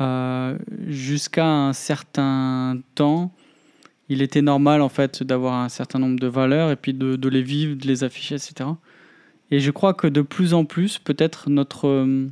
[0.00, 3.32] Euh, jusqu'à un certain temps,
[4.08, 7.42] il était normal en fait d'avoir un certain nombre de valeurs et puis de, les
[7.42, 8.70] vivre, de les afficher, etc.
[9.50, 12.28] Et je crois que de plus en plus, peut-être notre, euh,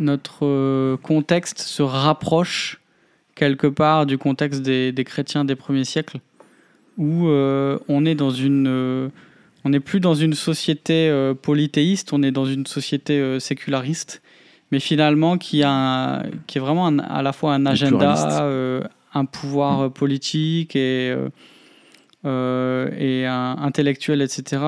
[0.00, 2.80] notre contexte se rapproche
[3.34, 6.18] quelque part du contexte des, des chrétiens des premiers siècles,
[6.98, 9.10] où on est dans une
[9.64, 14.22] on n'est plus dans une société euh, polythéiste, on est dans une société euh, séculariste,
[14.70, 18.82] mais finalement qui, a qui est vraiment à la fois un agenda, euh,
[19.14, 21.14] un pouvoir politique et,
[22.24, 24.62] et un intellectuel, etc.,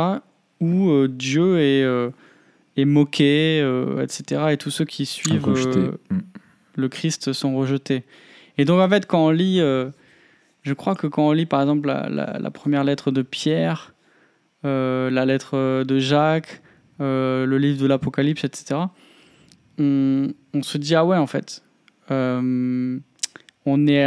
[0.61, 1.85] où Dieu est,
[2.77, 3.59] est moqué,
[4.03, 4.47] etc.
[4.53, 5.43] Et tous ceux qui suivent
[6.11, 6.21] Mm.
[6.77, 8.05] le Christ sont rejetés.
[8.59, 9.91] Et donc en fait, quand on lit, euh,
[10.63, 13.95] je crois que quand on lit par exemple la, la- la première lettre de Pierre,
[14.63, 16.63] la lettre de Jacques,
[17.01, 18.81] euh, le livre de l'Apocalypse, etc.,
[19.79, 21.63] on, se dit ah ouais en fait,
[22.11, 22.99] euh,
[23.67, 24.07] on est,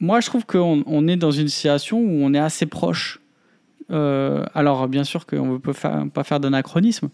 [0.00, 3.20] moi je trouve qu'on on est dans une situation où on est assez proche.
[3.90, 7.10] Euh, alors bien sûr qu'on ne peut pas faire d'anachronisme,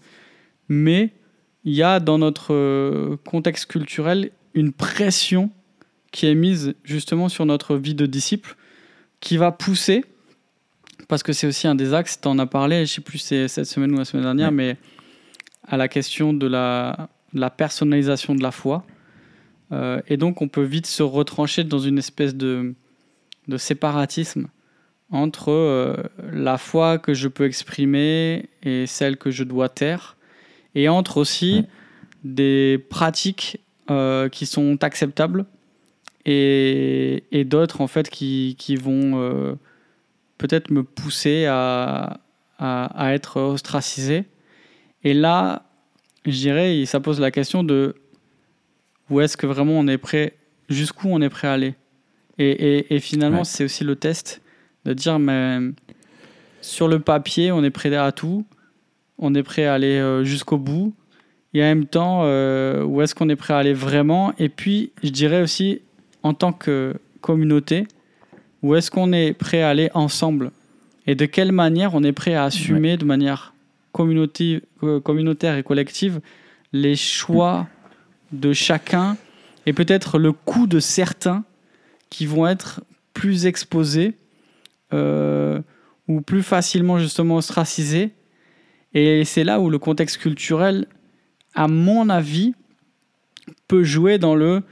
[0.68, 1.12] mais
[1.64, 5.50] il y a dans notre euh, contexte culturel une pression
[6.12, 8.56] qui est mise justement sur notre vie de disciple,
[9.20, 10.04] qui va pousser,
[11.12, 13.18] parce que c'est aussi un des axes, tu en as parlé, je ne sais plus
[13.18, 14.54] si c'est cette semaine ou la semaine dernière, Ouais.
[14.54, 14.76] mais
[15.68, 17.10] à la question de la,
[17.54, 18.86] personnalisation de la foi.
[19.72, 22.72] Euh, et donc on peut vite se retrancher dans une espèce de,
[23.46, 24.48] de séparatisme
[25.10, 25.96] entre euh,
[26.32, 30.16] la foi que je peux exprimer et celle que je dois taire,
[30.74, 31.66] et entre aussi Ouais.
[32.24, 35.44] des pratiques euh, qui sont acceptables
[36.24, 39.58] et, et d'autres en fait qui, qui vont
[40.38, 42.20] peut-être me pousser à,
[42.58, 44.24] à, à être ostracisé.
[45.04, 45.62] Et là,
[46.26, 47.94] je dirais, ça pose la question de
[49.10, 50.34] où est-ce que vraiment on est prêt,
[50.68, 51.74] jusqu'où on est prêt à aller.
[52.38, 53.44] Et, et, et finalement, Ouais.
[53.44, 54.40] c'est aussi le test
[54.84, 55.58] de dire, mais
[56.60, 58.44] sur le papier, on est prêt à tout,
[59.18, 60.94] on est prêt à aller euh, jusqu'au bout,
[61.54, 64.32] et en même temps, euh, où est-ce qu'on est prêt à aller vraiment?
[64.38, 65.82] Et puis, je dirais aussi,
[66.22, 67.86] en tant que communauté,
[68.62, 70.50] où est-ce qu'on est prêt à aller ensemble
[71.06, 73.54] Et de quelle manière on est prêt à assumer de manière
[73.92, 76.20] communautaire et collective
[76.72, 77.68] les choix
[78.32, 79.16] de chacun
[79.66, 81.44] et peut-être le coût de certains
[82.08, 82.82] qui vont être
[83.14, 84.14] plus exposés
[84.92, 85.60] euh,
[86.08, 88.10] ou plus facilement justement ostracisés.
[88.94, 90.86] Et c'est là où le contexte culturel,
[91.54, 92.54] à mon avis,
[93.68, 94.62] peut jouer dans le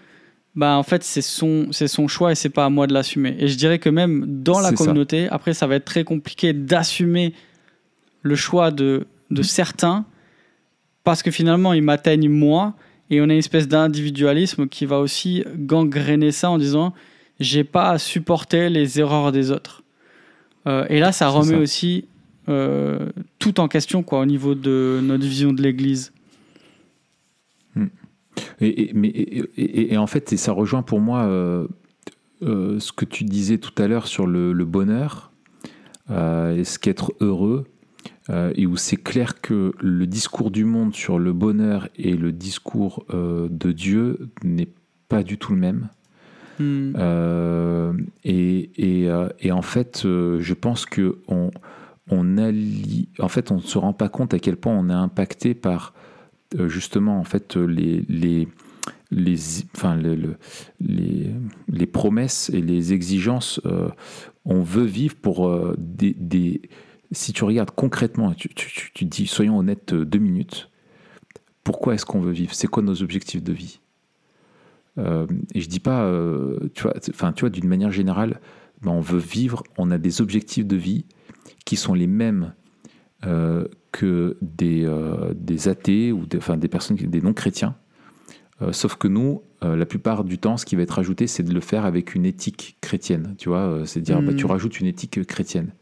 [0.56, 3.36] bah en fait c'est son c'est son choix et c'est pas à moi de l'assumer.
[3.38, 4.74] Et je dirais que même dans la ça.
[4.74, 7.34] communauté, après ça va être très compliqué d'assumer
[8.22, 10.04] le choix de de certains
[11.04, 12.74] parce que finalement ils m'atteignent moi
[13.10, 16.94] et on a une espèce d'individualisme qui va aussi gangréner ça en disant
[17.40, 19.82] j'ai pas à supporter les erreurs des autres.
[20.66, 21.58] Euh, et là, ça remet ça.
[21.58, 22.04] aussi
[22.48, 23.08] euh,
[23.38, 26.12] tout en question quoi, au niveau de notre vision de l'Église.
[28.60, 29.08] Et, et- mais,
[29.56, 31.66] et, en fait, et ça rejoint pour moi euh,
[32.42, 35.32] euh, ce que tu disais tout à l'heure sur le, le bonheur
[36.10, 37.64] euh, et ce qu'être heureux,
[38.54, 43.04] et où c'est clair que le discours du monde sur le bonheur et le discours
[43.12, 44.68] de Dieu n'est
[45.08, 45.88] pas du tout le même.
[46.60, 46.92] Hmm.
[48.22, 49.10] Et,
[49.50, 51.50] en fait, je pense que on,
[52.08, 54.92] on allie, en fait, on ne se rend pas compte à quel point on est
[54.92, 55.92] impacté par
[56.68, 58.04] justement en fait les
[61.68, 63.60] les promesses et les exigences.
[63.66, 63.88] euh,
[64.44, 66.62] on veut vivre pour euh, des, des-
[67.12, 70.70] Si tu regardes concrètement, tu, dis, soyons honnêtes, euh, deux minutes.
[71.64, 72.54] Pourquoi est-ce qu'on veut vivre?
[72.54, 73.80] C'est quoi nos objectifs de vie?
[74.98, 78.40] Euh, Et je dis pas, euh, tu vois, enfin, tu vois, d'une manière générale,
[78.82, 79.62] ben, on veut vivre.
[79.76, 81.04] On a des objectifs de vie
[81.64, 82.54] qui sont les mêmes
[83.26, 87.74] euh, que des, euh, des athées ou des, enfin, des personnes, des non-chrétiens.
[88.62, 91.52] Euh, sauf que nous, la plupart du temps, ce qui va être ajouté, c'est de
[91.52, 93.34] le faire avec une éthique chrétienne.
[93.36, 94.36] Tu vois, c'est dire, bah, Mm.
[94.36, 95.72] tu rajoutes une éthique chrétienne.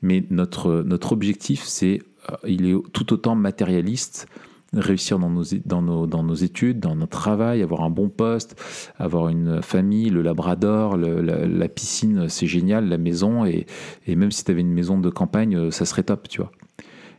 [0.00, 1.98] Mais notre, notre objectif, c'est,
[2.46, 4.26] il est tout autant matérialiste,
[4.72, 8.58] réussir dans nos, dans, nos, dans nos études, dans notre travail, avoir un bon poste,
[8.98, 13.66] avoir une famille, le labrador, le- la, la piscine, c'est génial, la maison, et,
[14.06, 16.52] et même si tu avais une maison de campagne, ça serait top, tu vois.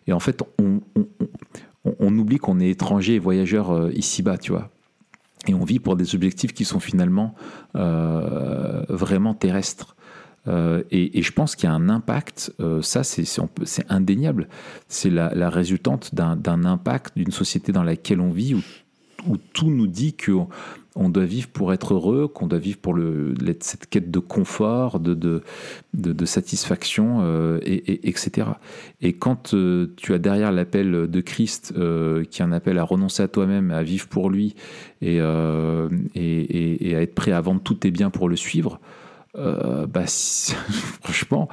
[0.08, 0.44] Et en fait,
[1.86, 4.70] on, oublie qu'on est étranger et voyageur euh, ici-bas, tu vois.
[5.48, 7.34] Et on vit pour des objectifs qui sont finalement
[7.76, 9.96] euh, vraiment terrestres.
[10.48, 13.26] Euh, et, je pense qu'il y a un impact, ça c'est
[13.90, 14.48] indéniable,
[14.88, 18.56] c'est la, résultante d'un impact d'une société dans laquelle on vit,
[19.28, 20.48] où tout nous dit qu'on
[20.96, 22.98] on doit vivre pour être heureux, qu'on doit vivre pour
[23.62, 25.42] cette quête de confort, de,
[26.26, 28.48] satisfaction, euh, et, et- etc.
[29.02, 32.84] Et quand euh, tu as derrière l'appel de Christ, euh, qui est un appel à
[32.84, 34.56] renoncer à toi-même, à vivre pour lui,
[35.02, 35.88] et, à
[37.02, 38.80] être prêt à vendre tous tes biens pour le suivre,
[39.34, 40.06] bah,
[41.02, 41.48] franchement,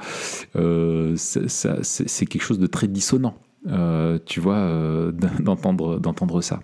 [1.15, 3.35] c'est quelque chose de très dissonant.
[3.67, 6.61] Euh, tu vois, euh, d'entendre ça.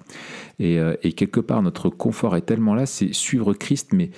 [0.60, 4.12] Et, euh, et quelque part, notre confort est tellement là, c'est suivre Christ, mais,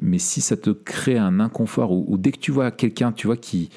[0.00, 3.36] mais si ça te crée un inconfort, ou, dès que tu vois quelqu'un, tu vois,
[3.36, 3.70] qui,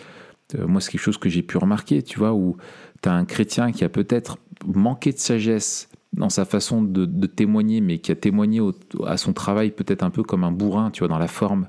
[0.58, 2.56] moi, c'est quelque chose que j'ai pu remarquer, tu vois, où
[3.02, 7.82] tu as un chrétien qui a peut-être manqué de sagesse dans sa façon de, témoigner,
[7.82, 8.62] mais qui a témoigné
[9.06, 11.68] à son travail peut-être un peu comme un bourrin, tu vois, dans la forme,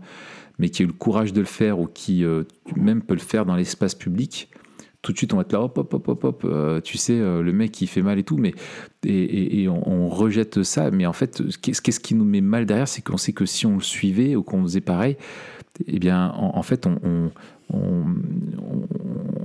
[0.60, 2.24] mais qui a eu le courage de le faire ou qui
[2.76, 4.48] même peut le faire dans l'espace public,
[5.08, 7.18] tout de suite on va être là, hop, hop, hop, hop, hop, euh, tu sais,
[7.18, 8.52] euh, le mec il fait mal et tout, mais
[9.06, 13.16] et, on, rejette ça, mais en fait, qu'est-ce qui nous met mal derrière, c'est qu'on
[13.16, 15.16] sait que si on le suivait ou qu'on faisait pareil,
[15.86, 17.30] eh bien, en, fait, on,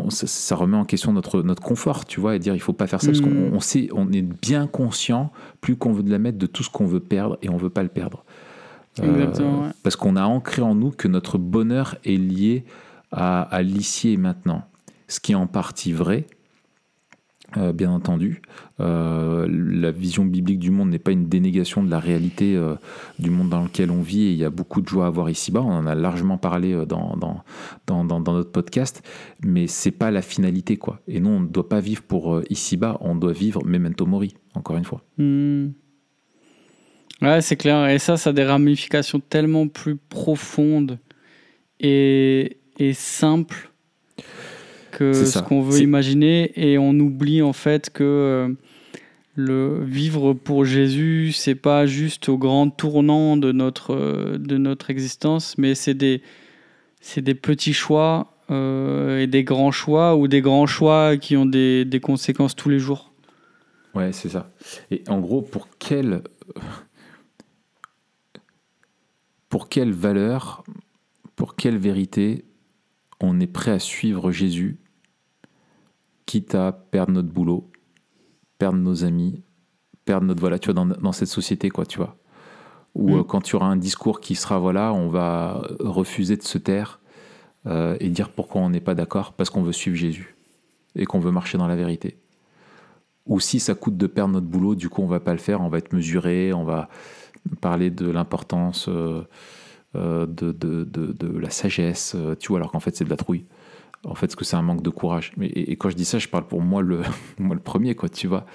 [0.09, 2.99] ça, remet en question notre, notre confort, tu vois, et dire il faut pas faire
[2.99, 3.59] ça parce qu'on mm.
[3.61, 6.87] sait, on est bien conscient, plus qu'on veut de la mettre, de tout ce qu'on
[6.87, 8.25] veut perdre et on veut pas le perdre.
[9.01, 12.65] Euh, parce qu'on a ancré en nous que notre bonheur est lié
[13.13, 14.65] à, à l'ici et maintenant.
[15.13, 16.25] Ce qui est en partie vrai,
[17.55, 18.41] euh, bien entendu.
[18.79, 22.59] Euh, la vision biblique du monde n'est pas une dénégation de la réalité
[23.19, 25.29] du monde dans lequel on vit et il y a beaucoup de joie à voir
[25.29, 25.61] ici-bas.
[25.61, 27.43] On en a largement parlé dans,
[27.87, 29.07] notre podcast,
[29.45, 30.77] mais c'est pas la finalité.
[30.77, 30.99] quoi.
[31.07, 34.77] Et nous, on ne doit pas vivre pour ici-bas, on doit vivre memento mori, encore
[34.77, 35.03] une fois.
[35.19, 35.73] Hmm.
[37.21, 37.87] Ouais, c'est clair.
[37.87, 40.97] Et ça, ça a des ramifications tellement plus profondes
[41.79, 42.57] et
[42.95, 43.72] simples
[44.97, 46.51] que ce qu'on veut imaginer.
[46.55, 48.53] Et on oublie en fait que euh,
[49.35, 54.89] le vivre pour Jésus, c'est pas juste au grand tournant de notre, euh, de notre
[54.89, 56.21] existence, mais c'est des,
[57.01, 61.45] c'est des petits choix euh, et des grands choix ou des grands choix qui ont
[61.45, 63.11] des, des conséquences tous les jours.
[63.95, 64.51] Ouais, c'est ça.
[64.91, 66.21] Et en gros, pour quel
[69.49, 70.63] pour quelle valeur,
[71.35, 72.43] pour quelle vérité
[73.19, 74.79] on est prêt à suivre Jésus,
[76.25, 77.71] quitte à perdre notre boulot,
[78.57, 79.43] perdre nos amis,
[80.05, 82.17] perdre notre voilà, tu vois, dans, cette société, quoi, tu vois.
[82.95, 83.19] Ou mm.
[83.19, 86.99] euh, quand tu auras un discours qui sera, voilà, on va refuser de se taire
[87.65, 90.35] euh, et dire pourquoi on n'est pas d'accord, parce qu'on veut suivre Jésus
[90.95, 92.17] et qu'on veut marcher dans la vérité.
[93.25, 95.61] Ou si ça coûte de perdre notre boulot, du coup on va pas le faire,
[95.61, 96.89] on va être mesuré, on va
[97.61, 99.23] parler de l'importance euh,
[99.95, 103.45] euh, de, de, de, la sagesse, tu vois, alors qu'en fait c'est de la trouille.
[104.05, 105.31] En fait, ce que c'est un manque de courage.
[105.41, 107.01] Et, quand je dis ça, je parle pour moi le,
[107.39, 108.45] moi, le premier, quoi, tu vois.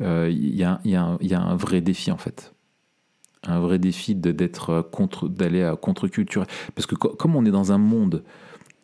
[0.00, 2.52] Il y, a, y, y, a, un vrai défi, en fait.
[3.44, 6.44] Un vrai défi d'être contre, d'aller à contre-culture.
[6.74, 8.24] Parce que comme on est dans un monde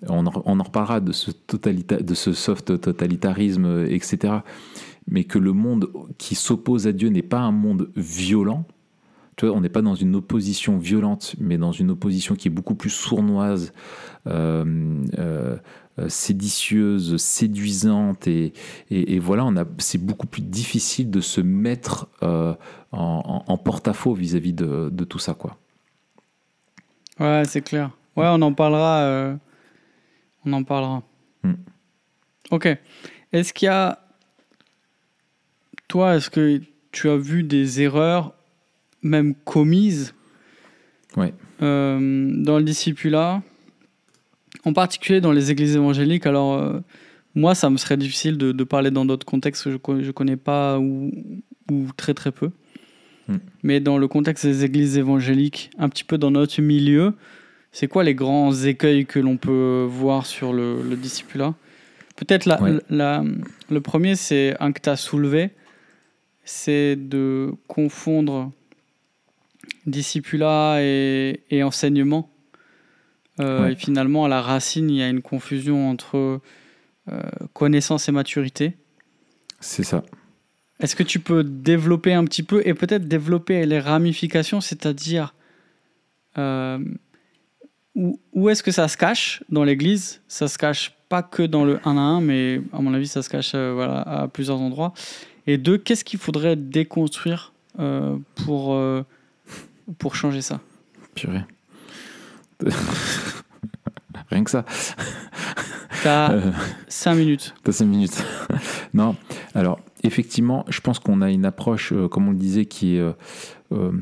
[0.09, 4.35] on en, on en, reparlera de ce, de ce soft totalitarisme, etc.
[5.09, 8.65] Mais que le monde qui s'oppose à Dieu n'est pas un monde violent,
[9.43, 12.91] on n'est pas dans une opposition violente, mais dans une opposition qui est beaucoup plus
[12.91, 13.73] sournoise,
[14.27, 15.57] euh, euh,
[16.09, 18.53] séditieuse, séduisante, et,
[19.19, 22.55] voilà, on a, c'est beaucoup plus difficile de se mettre euh,
[22.93, 25.59] en, porte-à-faux vis-à-vis de, tout ça, quoi.
[27.19, 27.91] Ouais, c'est clair.
[28.17, 29.37] Ouais, on en parlera.
[30.45, 31.03] on en parlera.
[31.43, 31.55] Hmm.
[32.51, 32.69] Ok.
[33.33, 33.99] Est-ce qu'il y a,
[35.87, 36.61] toi, est-ce que
[36.93, 38.35] tu as vu des erreurs
[39.03, 40.15] même commises
[41.63, 43.43] euh, dans le discipulat,
[44.65, 46.27] en particulier dans les églises évangéliques.
[46.27, 46.81] Alors, euh,
[47.35, 50.79] moi, ça me serait difficile de, parler dans d'autres contextes que je ne connais pas
[50.79, 51.11] ou,
[51.71, 52.51] ou, très très peu.
[53.29, 53.39] Hmm.
[53.63, 57.15] Mais dans le contexte des églises évangéliques, un petit peu dans notre milieu,
[57.73, 61.55] c'est quoi les grands écueils que l'on peut voir sur le, le discipulat?
[62.17, 62.61] Peut-être la,
[62.91, 63.25] la,
[63.71, 65.51] le premier, c'est un que tu as soulevé,
[66.45, 68.53] c'est de confondre
[69.87, 72.31] discipula et, et enseignement.
[73.41, 76.41] Euh, et finalement, à la racine, il y a une confusion entre
[77.11, 77.21] euh,
[77.53, 78.77] connaissance et maturité.
[79.61, 80.03] C'est ça.
[80.81, 85.35] Est-ce que tu peux développer un petit peu et peut-être développer les ramifications, c'est-à-dire
[86.39, 86.79] euh,
[87.95, 90.23] où, où est-ce que ça se cache dans l'Église?
[90.29, 93.23] Ça se cache pas que dans le 1 à 1, mais à mon avis, ça
[93.23, 94.95] se cache voilà, à plusieurs endroits.
[95.47, 97.53] Et deux, qu'est-ce qu'il faudrait déconstruire
[98.35, 98.77] pour
[99.99, 100.61] pour changer ça
[101.15, 101.45] Purée.
[104.31, 104.65] Rien que ça.
[106.03, 106.41] T'as
[106.89, 107.55] 5 euh, minutes.
[107.63, 108.25] T'as 5 minutes.
[108.95, 109.17] non,
[109.55, 113.13] alors effectivement, je pense qu'on a une approche, euh, comme on le disait, qui est.
[113.73, 113.93] Euh,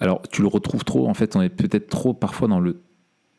[0.00, 2.82] alors, tu le retrouves trop, en fait, on est peut-être trop parfois dans le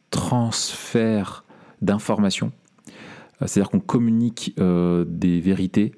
[0.09, 1.45] transfert
[1.81, 2.51] d'informations.
[3.39, 5.93] C'est-à-dire qu'on communique des vérités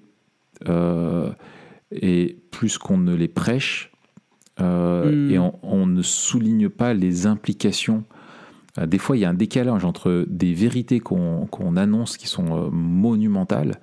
[1.92, 3.92] et plus qu'on ne les prêche,
[4.60, 5.52] euh, et hmm.
[5.62, 8.04] on, ne souligne pas les implications.
[8.78, 12.58] Euh, des fois, il y a un décalage entre des vérités qu'on annonce qui sont
[12.58, 13.80] euh, monumentales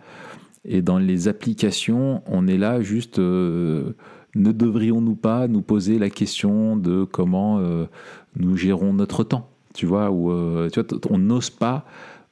[0.64, 3.18] et dans les applications, on est là juste.
[3.18, 3.92] ne
[4.34, 7.61] devrions-nous pas nous poser la question de comment
[8.36, 10.32] nous gérons notre temps Tu vois, où
[10.70, 11.84] tu vois, on n'ose pas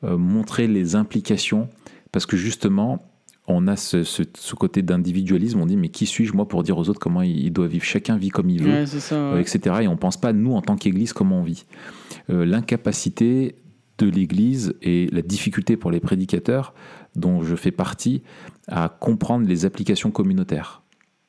[0.05, 1.69] euh, montrer les implications,
[2.11, 3.05] parce que justement,
[3.49, 6.79] on a ce, ce- ce côté d'individualisme, on dit mais qui suis-je moi pour dire
[6.79, 7.85] aux autres comment ils ils doivent vivre?
[7.85, 9.77] Chacun vit comme il veut Ouais, euh, etc.
[9.83, 11.65] Et on pense pas, nous, en tant qu'Église, comment on vit.
[12.31, 13.57] Euh, L'incapacité
[13.99, 16.73] de l'Église et la difficulté pour les prédicateurs,
[17.15, 18.23] dont je fais partie,
[18.69, 20.83] à comprendre les applications communautaires.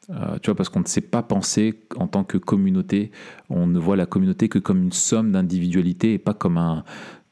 [0.10, 3.12] Euh, tu vois, parce qu'on ne sait pas penser en tant que communauté,
[3.50, 6.84] on ne voit la communauté que comme une somme d'individualité et pas comme, un,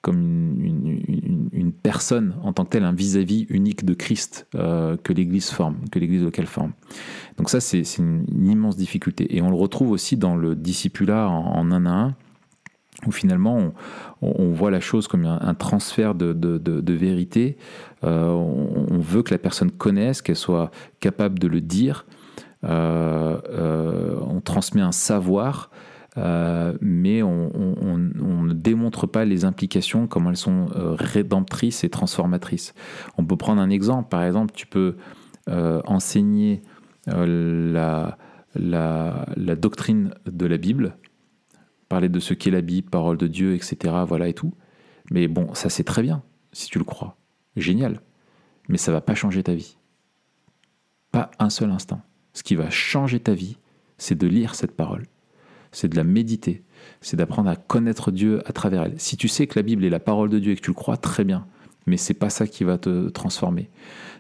[0.02, 5.50] comme une, personne en tant que telle, un vis-à-vis unique de Christ euh, que l'Église
[5.50, 6.74] forme, que l'Église locale forme.
[7.38, 9.36] Donc ça, c'est une, immense difficulté.
[9.36, 12.16] Et on le retrouve aussi dans le discipulat en, en un à un,
[13.08, 13.74] où finalement
[14.22, 17.58] on, voit la chose comme un, transfert de, vérité.
[18.04, 22.06] Euh, on, veut que la personne connaisse, qu'elle soit capable de le dire.
[22.64, 25.72] Euh, on transmet un savoir,
[26.18, 32.74] euh, mais on, ne démontre pas les implications, comment elles sont euh, rédemptrices et transformatrices.
[33.18, 34.10] On peut prendre un exemple.
[34.10, 34.98] Par exemple, tu peux
[35.50, 36.62] euh, enseigner
[37.08, 38.18] la,
[38.56, 40.98] la, doctrine de la Bible,
[41.88, 43.96] parler de ce qu'est la Bible, parole de Dieu, etc.
[44.06, 44.54] Voilà et tout.
[45.10, 47.18] Mais bon, ça c'est très bien, si tu le crois.
[47.56, 48.02] Génial.
[48.70, 49.78] Mais ça va pas changer ta vie.
[51.12, 52.02] Pas un seul instant.
[52.34, 53.58] Ce qui va changer ta vie,
[53.98, 55.06] c'est de lire cette parole.
[55.72, 56.64] C'est de la méditer.
[57.02, 58.96] C'est d'apprendre à connaître Dieu à travers elle.
[58.98, 60.76] Si tu sais que la Bible est la parole de Dieu et que tu le
[60.76, 61.46] crois, très bien.
[61.88, 63.70] Mais c'est pas ça qui va te transformer.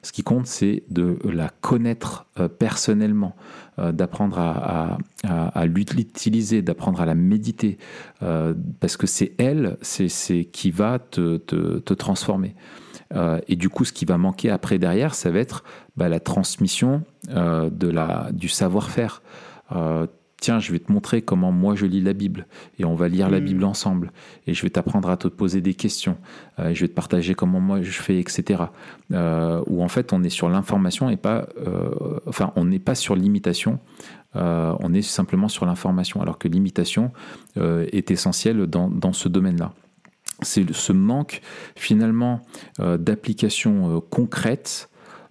[0.03, 3.35] Ce qui compte, c'est de la connaître euh, personnellement,
[3.77, 4.97] euh, d'apprendre à,
[5.67, 7.77] l'utiliser, d'apprendre à la méditer,
[8.23, 11.37] euh, parce que c'est elle, c'est qui va te,
[11.93, 12.55] transformer.
[13.47, 15.65] Et du coup, ce qui va manquer après derrière, ça va être
[15.97, 19.21] bah, la transmission de la, du savoir-faire.
[20.41, 23.29] Tiens, je vais te montrer comment moi je lis la Bible, et on va lire
[23.29, 23.45] la Mm.
[23.45, 24.11] Bible ensemble,
[24.45, 26.17] et je vais t'apprendre à te poser des questions,
[26.59, 28.63] euh, et je vais te partager comment moi je fais, etc.
[29.13, 32.95] Euh, où en fait on est sur l'information et pas, euh, enfin on n'est pas
[32.95, 33.79] sur l'imitation,
[34.33, 37.11] on est simplement sur l'information, alors que l'imitation
[37.57, 39.73] est essentielle dans, dans ce domaine-là.
[40.41, 41.41] C'est ce manque
[41.75, 42.41] finalement
[42.79, 44.89] euh, d'application euh, concrète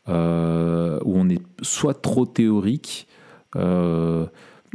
[0.09, 3.09] euh, où on est soit trop théorique,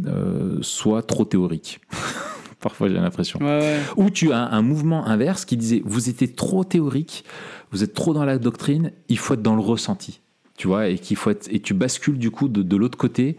[0.05, 1.79] euh, soit trop théorique.
[2.59, 3.39] Parfois j'ai l'impression.
[3.39, 3.79] Ouais, ouais.
[3.97, 7.23] Ou tu as un mouvement inverse qui disait vous étiez trop théorique,
[7.71, 10.21] vous êtes trop dans la doctrine, il faut être dans le ressenti.
[10.57, 13.35] Tu vois, et qu'il faut être, et tu bascules du coup de, de l'autre côté,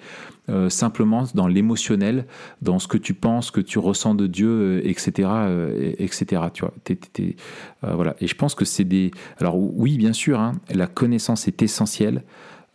[0.50, 2.26] euh, simplement dans l'émotionnel,
[2.60, 6.42] dans ce que tu penses, que tu ressens de Dieu, euh, etc., euh, et- etc.
[6.52, 6.74] Tu vois,
[7.94, 8.16] voilà.
[8.20, 9.12] Et je pense que c'est des.
[9.38, 12.22] Alors oui, bien sûr, hein, la connaissance est essentielle.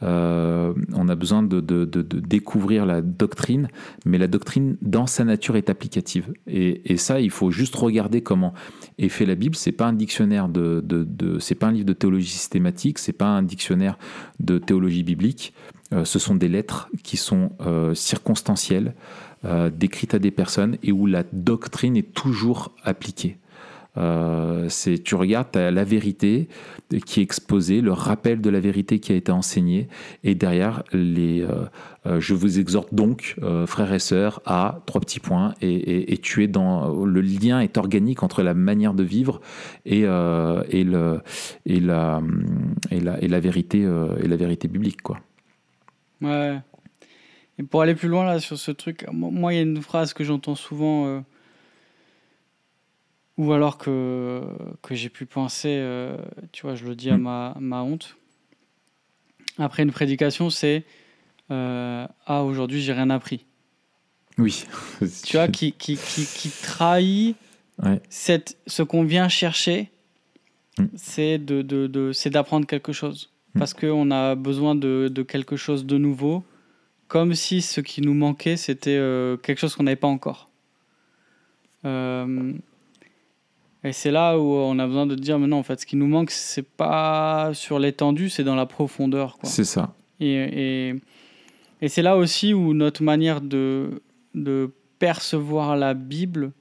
[0.04, 3.68] Euh, on a besoin de, découvrir la doctrine,
[4.06, 6.34] mais la doctrine dans sa nature est applicative.
[6.47, 8.54] Et, ça, il faut juste regarder comment
[8.97, 9.56] est fait la Bible.
[9.56, 10.84] C'est pas un dictionnaire de,
[11.39, 13.97] c'est pas un livre de théologie systématique, c'est pas un dictionnaire
[14.39, 15.54] de théologie biblique.
[15.93, 18.93] Euh, ce sont des lettres qui sont euh, circonstancielles,
[19.74, 23.38] décrites à des personnes et où la doctrine est toujours appliquée.
[23.98, 26.48] Euh, c'est tu regardes t'as la vérité
[27.06, 29.89] qui est exposée, le rappel de la vérité qui a été enseignée,
[30.24, 31.66] et derrière les, euh,
[32.06, 33.36] euh, je vous exhorte donc,
[33.66, 37.78] frères et sœurs, à trois petits points, et, et- tu es dans le lien est
[37.78, 39.42] organique entre la manière de vivre
[39.86, 41.22] et, et, le,
[41.66, 42.22] et, la,
[42.92, 45.20] et, la, et la vérité et la vérité biblique quoi.
[46.22, 46.60] Ouais.
[47.60, 49.82] Et pour aller plus loin là sur ce truc, mo- moi il y a une
[49.82, 51.24] phrase que j'entends souvent,
[53.42, 54.42] ou alors que,
[54.84, 56.16] que j'ai pu penser, euh,
[56.52, 57.22] tu vois, je le dis à Mm.
[57.22, 58.16] ma, ma honte.
[59.58, 60.84] Après une prédication, c'est
[61.50, 63.46] euh, Ah, aujourd'hui j'ai rien appris.
[64.38, 64.66] Oui.
[65.26, 67.36] Tu vois, qui, qui, qui, qui trahit
[67.84, 68.00] Ouais.
[68.10, 69.89] cette, ce qu'on vient chercher,
[70.78, 70.86] Mm.
[70.96, 73.30] c'est de, de, de- d'apprendre quelque chose.
[73.56, 73.60] Mm.
[73.60, 76.44] Parce qu'on a besoin de, de quelque chose de nouveau,
[77.08, 80.50] comme si ce qui nous manquait, c'était euh, quelque chose qu'on n'avait pas encore.
[81.86, 82.54] Euh,
[83.84, 85.95] et c'est là où on a besoin de dire, mais non, en fait, ce qui
[85.95, 89.38] nous manque, c'est pas sur l'étendue, c'est dans la profondeur.
[89.43, 89.93] C'est ça.
[90.19, 90.34] Et,
[90.89, 90.95] et,
[91.82, 94.01] et c'est là aussi où notre manière de,
[94.36, 96.51] de percevoir la Bible,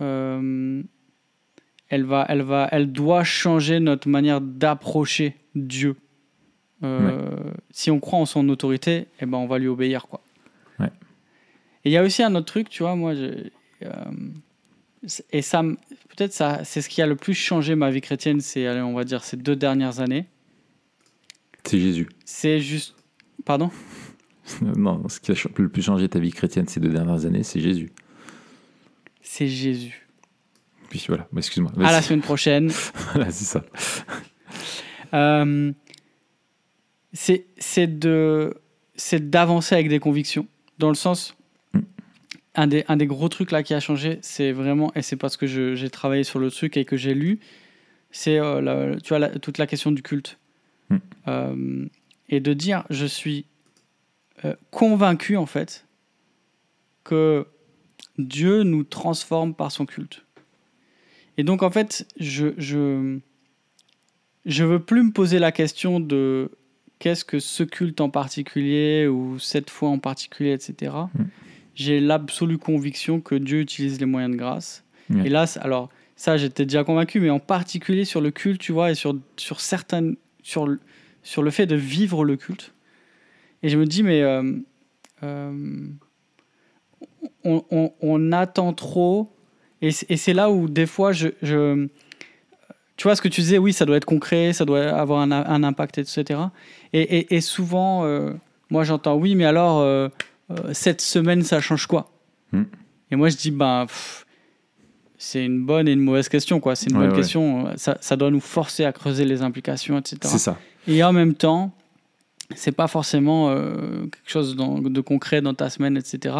[0.00, 0.82] euh,
[1.88, 5.96] elle, va, elle, va, elle doit changer notre manière d'approcher Dieu.
[6.84, 7.28] Euh,
[7.70, 10.06] Si on croit en son autorité, eh ben on va lui obéir.
[10.06, 10.20] Quoi.
[10.78, 10.90] Ouais.
[11.84, 13.50] Et il y a aussi un autre truc, tu vois, moi, je-
[13.82, 13.90] euh,
[15.30, 18.68] et ça, peut-être ça, c'est ce qui a le plus changé ma vie chrétienne, c'est,
[18.80, 20.26] on va dire, ces deux dernières années.
[21.64, 22.08] C'est Jésus.
[22.24, 22.94] C'est juste.
[23.44, 23.70] Pardon?
[24.62, 27.60] Non, ce qui a le plus changé ta vie chrétienne ces deux dernières années, c'est
[27.60, 27.92] Jésus.
[29.20, 30.06] C'est Jésus.
[30.88, 31.70] puis voilà, excuse-moi.
[31.76, 32.70] À la semaine prochaine.
[33.12, 33.62] Voilà, c'est ça.
[35.12, 35.70] Euh,
[37.12, 38.54] c'est c'est de
[38.96, 40.46] c'est d'avancer avec des convictions
[40.78, 41.36] dans le sens.
[42.60, 45.36] Un des, un des gros trucs là qui a changé c'est vraiment et c'est parce
[45.36, 47.38] que j'ai travaillé sur le truc et que j'ai lu
[48.10, 50.38] c'est euh, la- tu vois la- toute la question du culte
[50.90, 50.96] Mm.
[51.28, 51.86] Euh,
[52.30, 53.44] et de dire je suis
[54.46, 55.84] euh, convaincu en fait
[57.04, 57.46] que
[58.16, 60.24] Dieu nous transforme par son culte
[61.36, 63.18] et donc en fait je, je
[64.46, 66.50] je veux plus me poser la question de
[67.00, 70.92] qu'est-ce que ce culte en particulier ou cette foi en particulier, etc.
[71.78, 74.84] J'ai l'absolue conviction que Dieu utilise les moyens de grâce.
[75.24, 78.90] Et là, alors ça, j'étais déjà convaincu, mais en particulier sur le culte, tu vois,
[78.90, 80.80] et sur, sur certaines, sur, le-
[81.22, 82.74] sur le fait de vivre le culte.
[83.62, 84.42] Et je me dis, mais euh,
[85.22, 85.86] euh,
[87.44, 89.30] on, on- on attend trop,
[89.80, 91.86] et, c'est- et c'est là où des fois je, je
[92.96, 95.30] tu vois ce que tu disais, oui, ça doit être concret, ça doit avoir un,
[95.30, 96.40] un impact, etc.
[96.92, 98.32] Et, et- et souvent, euh,
[98.70, 99.80] moi j'entends, oui, mais alors,
[100.50, 102.10] euh, cette semaine, ça change quoi
[102.52, 102.62] Hmm.
[103.10, 103.86] Et moi je dis, ben,
[105.18, 106.76] c'est une bonne et une mauvaise question, quoi.
[106.76, 107.16] C'est une Ouais, bonne ouais.
[107.16, 107.72] question.
[107.76, 110.18] Ça, ça doit nous forcer à creuser les implications, etc.
[110.22, 110.58] C'est ça.
[110.86, 111.72] Et en même temps,
[112.54, 116.34] c'est pas forcément euh, quelque chose dans- de concret dans ta semaine, etc.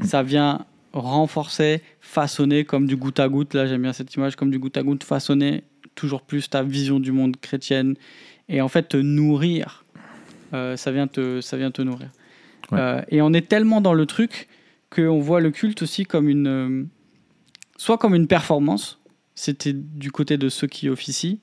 [0.00, 0.04] Mm.
[0.04, 3.54] Ça vient renforcer, façonner comme du goutte à goutte.
[3.54, 5.62] Là, j'aime bien cette image comme du goutte à goutte, façonner
[5.94, 7.94] toujours plus ta vision du monde chrétienne
[8.48, 9.84] et en fait te nourrir.
[10.54, 12.08] Euh, ça vient te, ça vient te nourrir.
[12.72, 12.80] Ouais.
[12.80, 14.48] Euh, et on est tellement dans le truc
[14.90, 16.84] qu'on voit le culte aussi comme une, euh,
[17.76, 19.00] soit comme une performance.
[19.34, 21.38] C'était du côté de ceux qui officient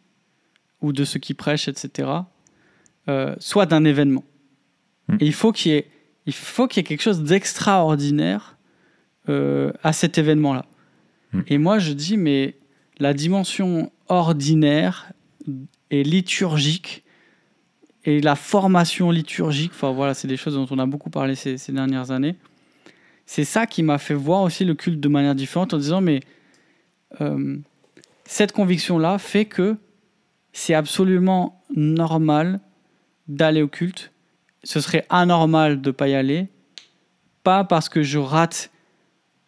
[0.81, 2.09] ou de ceux qui prêchent, etc.
[3.07, 4.23] euh, soit d'un événement.
[5.07, 5.17] Mm.
[5.19, 5.87] Et il faut qu'il y ait,
[6.25, 8.57] il faut qu'il y ait quelque chose d'extraordinaire
[9.27, 10.65] euh, à cet événement-là.
[11.33, 11.41] Mm.
[11.47, 12.57] Et moi, je dis, mais
[12.99, 15.11] la dimension ordinaire
[15.89, 17.03] et liturgique
[18.09, 21.57] et la formation liturgique, enfin voilà, c'est des choses dont on a beaucoup parlé ces,
[21.71, 22.35] dernières années.
[23.27, 26.21] C'est ça qui m'a fait voir aussi le culte de manière différente en disant, mais
[27.21, 27.57] euh,
[28.25, 29.77] cette conviction-là fait que
[30.53, 32.59] c'est absolument normal
[33.27, 34.11] d'aller au culte.
[34.63, 36.47] Ce serait anormal de ne pas y aller.
[37.43, 38.71] Pas parce que je rate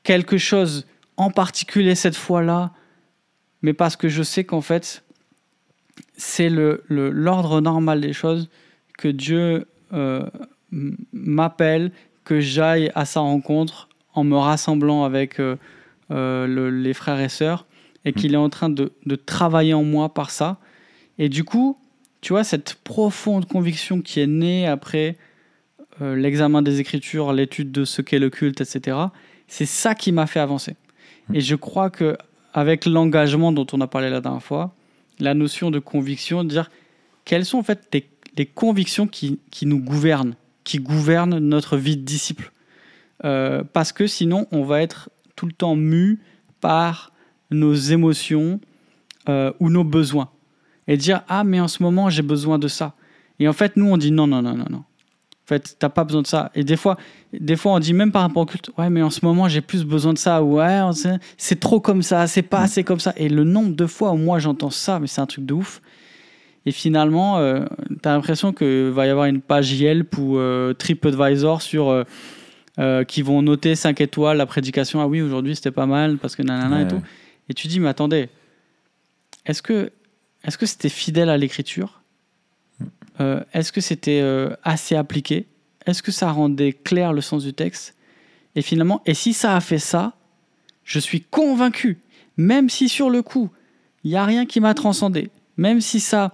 [0.04, 0.86] quelque chose
[1.18, 2.74] en particulier cette fois-là,
[3.64, 5.04] mais parce que je sais qu'en fait,
[6.18, 8.50] c'est l'ordre le, l'ordre normal des choses,
[8.98, 10.26] que Dieu euh,
[11.12, 11.92] m'appelle,
[12.24, 15.56] que j'aille à sa rencontre en me rassemblant avec euh,
[16.12, 17.66] euh, le- les frères et sœurs,
[18.06, 20.58] et qu'il est en train de, de travailler en moi par ça.
[21.18, 21.78] Et du coup,
[22.22, 25.18] tu vois, cette profonde conviction qui est née après
[26.02, 28.98] euh, l'examen des Écritures, l'étude de ce qu'est le culte, etc.,
[29.48, 30.76] c'est ça qui m'a fait avancer.
[31.34, 32.18] Et je crois que
[32.54, 34.74] avec l'engagement dont on a parlé la dernière fois,
[35.22, 36.72] la notion de conviction, de dire
[37.26, 37.88] quelles sont en fait
[38.38, 42.52] les, convictions qui, qui nous gouvernent, qui gouvernent notre vie de disciple.
[43.24, 46.20] Euh, parce que sinon, on va être tout le temps mu
[46.60, 47.12] par
[47.52, 48.60] nos émotions
[49.30, 50.30] euh, ou nos besoins.
[50.88, 52.96] Et dire, ah, mais en ce moment, j'ai besoin de ça.
[53.40, 54.84] Et en fait, nous, on dit, non, non, non, non, non.
[55.52, 56.50] Fait, t'as pas besoin de ça.
[56.56, 56.96] Et des fois,
[57.34, 59.60] des fois, on dit même par rapport au culte, ouais, mais en ce moment, j'ai
[59.60, 60.42] plus besoin de ça.
[60.42, 60.80] Ouais,
[61.36, 63.14] c'est trop comme ça, c'est pas assez comme ça.
[63.18, 65.82] Et le nombre de fois où moi, j'entends ça, mais c'est un truc de ouf.
[66.66, 67.66] Et finalement, euh,
[68.02, 72.06] t'as l'impression qu'il va y avoir une page Yelp ou euh, TripAdvisor sur, euh,
[72.80, 75.02] euh, qui vont noter 5 étoiles la prédication.
[75.02, 77.02] Ah oui, aujourd'hui, c'était pas mal parce que nanana et tout.
[77.50, 78.30] Et tu dis, mais attendez,
[79.46, 79.92] est-ce que
[80.46, 82.01] est-ce que c'était fidèle à l'écriture?
[83.22, 85.46] Euh, Est-ce que c'était euh, assez appliqué?
[85.86, 87.96] Est-ce que ça rendait clair le sens du texte?
[88.56, 90.14] Et finalement, et si ça a fait ça,
[90.84, 92.00] je suis convaincu,
[92.38, 93.50] même si sur le coup,
[94.04, 96.34] il n'y a rien qui m'a transcendé, même si ça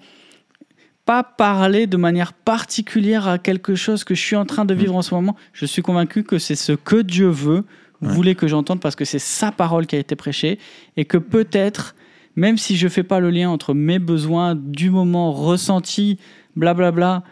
[1.05, 4.93] pas parlé de manière particulière à quelque chose que je suis en train de vivre
[4.95, 7.63] en ce moment, je suis convaincu que c'est ce que Dieu veut,
[8.01, 8.09] Ouais.
[8.13, 10.59] voulait que j'entende parce que c'est sa parole qui a été prêchée
[10.97, 11.95] et que peut-être,
[12.35, 16.19] même si je fais pas le lien entre mes besoins du moment ressentis,
[16.57, 17.23] blablabla,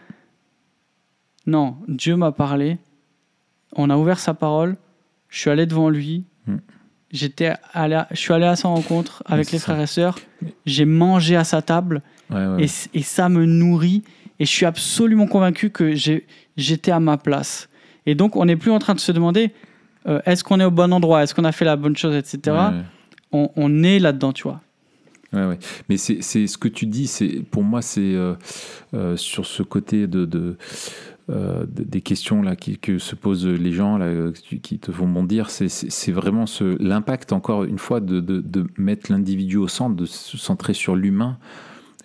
[1.46, 2.78] non, Dieu m'a parlé,
[3.76, 4.76] on a ouvert sa parole,
[5.28, 6.56] je suis allé devant lui, Mm.
[7.10, 9.64] j'étais je suis allé à sa rencontre avec les ça.
[9.72, 10.18] frères et sœurs,
[10.64, 12.66] j'ai mangé à sa table Ouais, ouais.
[12.94, 14.02] et, ça me nourrit
[14.38, 15.92] et je suis absolument convaincu que
[16.56, 17.68] j'étais à ma place.
[18.06, 19.52] Et donc on n'est plus en train de se demander
[20.06, 22.56] euh, est-ce qu'on est au bon endroit, est-ce qu'on a fait la bonne chose, etc.
[23.32, 24.60] On, on est là-dedans, tu vois.
[25.32, 25.58] Ouais.
[25.88, 27.10] Mais c'est ce que tu dis,
[27.50, 28.34] pour moi, c'est euh,
[28.94, 30.56] euh, sur ce côté de, de
[31.28, 34.30] des questions là qui, que se posent les gens là,
[34.62, 36.44] qui te font bondir, c'est vraiment
[36.78, 40.94] l'impact encore une fois de, de, de mettre l'individu au centre, de se centrer sur
[40.94, 41.36] l'humain,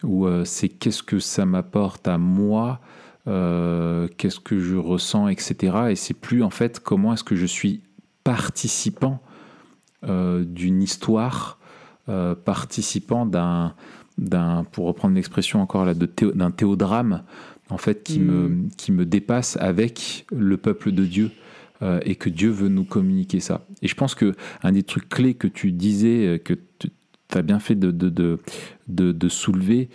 [0.02, 2.82] où c'est qu'est-ce que ça m'apporte à moi,
[3.28, 5.92] qu'est-ce que je ressens, etc.
[5.92, 7.82] Et c'est plus en fait comment est-ce que je suis
[8.24, 9.22] participant
[10.02, 11.60] d'une histoire
[12.10, 13.74] euh, participant d'un,
[14.18, 17.24] d'un, pour reprendre l'expression encore là, de d'un théodrame,
[17.70, 18.70] en fait, qui, me, mm.
[18.76, 21.32] qui me dépasse avec le peuple de Dieu.
[21.84, 23.66] Euh, et que Dieu veut nous communiquer ça.
[23.82, 26.92] Et je pense que un des trucs clés que tu disais, euh, que tu
[27.34, 29.90] as bien fait de, de, de, de, soulever,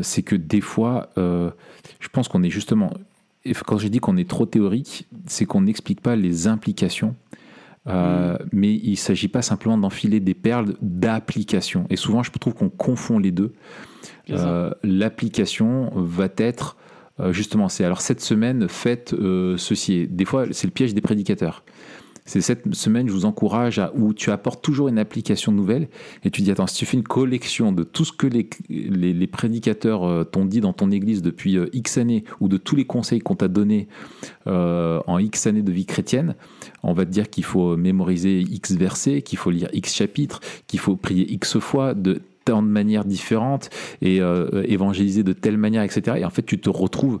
[0.00, 2.90] c'est que des fois, je pense qu'on est justement,
[3.66, 7.14] quand j'ai dit qu'on est trop théorique, c'est qu'on n'explique pas les implications
[7.88, 8.38] euh, mm.
[8.52, 11.86] Mais il ne s'agit pas simplement d'enfiler des perles d'application.
[11.90, 13.52] Et souvent, je trouve qu'on confond les deux.
[14.30, 16.76] Euh, l'application va être
[17.18, 19.14] euh, justement, c'est alors cette semaine, faites
[19.56, 20.06] ceci.
[20.08, 21.64] des fois, c'est le piège des prédicateurs.
[22.28, 25.88] C'est cette semaine, je vous encourage à où tu apportes toujours une application nouvelle
[26.24, 29.26] et tu dis attends, si tu fais une collection de tout ce que les, les,
[29.28, 33.36] prédicateurs t'ont dit dans ton église depuis X années ou de tous les conseils qu'on
[33.36, 33.86] t'a donnés
[34.46, 36.34] en X années de vie chrétienne,
[36.82, 40.80] on va te dire qu'il faut mémoriser X versets, qu'il faut lire X chapitres, qu'il
[40.80, 43.70] faut prier X fois de tant de manières différentes
[44.02, 44.20] et
[44.64, 46.18] évangéliser de telle manière, etc.
[46.20, 47.18] Et en fait, tu te retrouves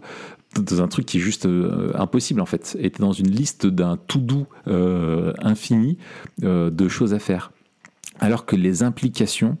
[0.62, 2.76] dans un truc qui est juste euh, impossible en fait.
[2.80, 5.98] Et dans une liste d'un tout doux euh, infini
[6.42, 7.52] euh, de choses à faire.
[8.18, 9.58] Alors que les implications,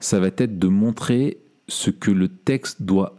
[0.00, 3.18] ça va être de montrer ce que le texte doit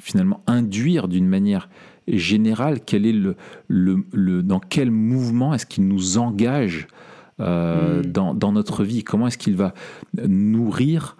[0.00, 1.68] finalement induire d'une manière
[2.08, 3.36] générale, quel est le,
[3.68, 6.86] le, dans quel mouvement est-ce qu'il nous engage
[7.38, 8.02] hmm.
[8.06, 9.74] dans, dans, notre vie, comment est-ce qu'il va
[10.16, 11.16] nourrir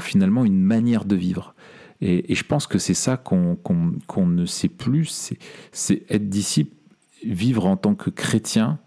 [0.00, 1.54] finalement une manière de vivre?
[2.02, 5.30] Et, je pense que c'est ça qu'on ne sait plus,
[5.70, 6.74] c'est être disciple,
[7.24, 8.80] vivre en tant que chrétien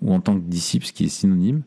[0.00, 1.62] ou en tant que disciple, ce qui est synonyme.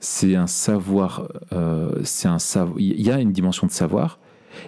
[0.00, 2.78] C'est un savoir, euh, c'est un savoir.
[2.80, 4.18] Il y a une dimension de savoir.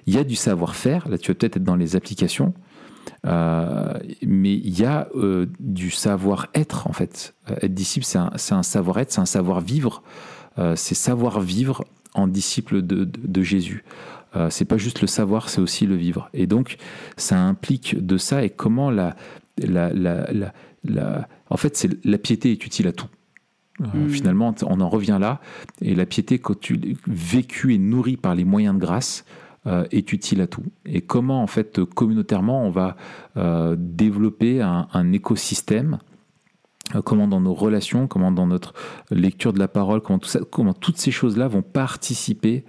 [0.06, 1.08] Il y a du savoir-faire.
[1.08, 2.54] Là, tu vas peut-être être dans les applications.
[3.26, 7.34] Euh, mais il y a euh, du savoir-être en fait.
[7.48, 10.02] être disciple, c'est un, un savoir-être, c'est un savoir-vivre,
[10.74, 13.84] c'est savoir vivre en disciple de, de Jésus.
[14.36, 16.28] Euh, c'est pas juste le savoir, c'est aussi le vivre.
[16.34, 16.76] Et donc,
[17.16, 19.16] ça implique de ça et comment la,
[19.58, 20.26] la, la,
[20.84, 23.08] la, en fait, c'est la piété est utile à tout.
[23.80, 24.08] Euh, hmm.
[24.08, 25.40] Finalement, on en revient là.
[25.80, 30.12] Et la piété, quand tu vécue et nourrie par les moyens de grâce, euh, est
[30.12, 30.62] utile à tout.
[30.84, 32.96] Et comment, en fait, communautairement, on va
[33.76, 35.98] développer un, écosystème
[37.04, 38.72] comment dans nos relations, comment dans notre
[39.10, 42.64] lecture de la parole, comment, tout ça, comment toutes ces choses-là vont participer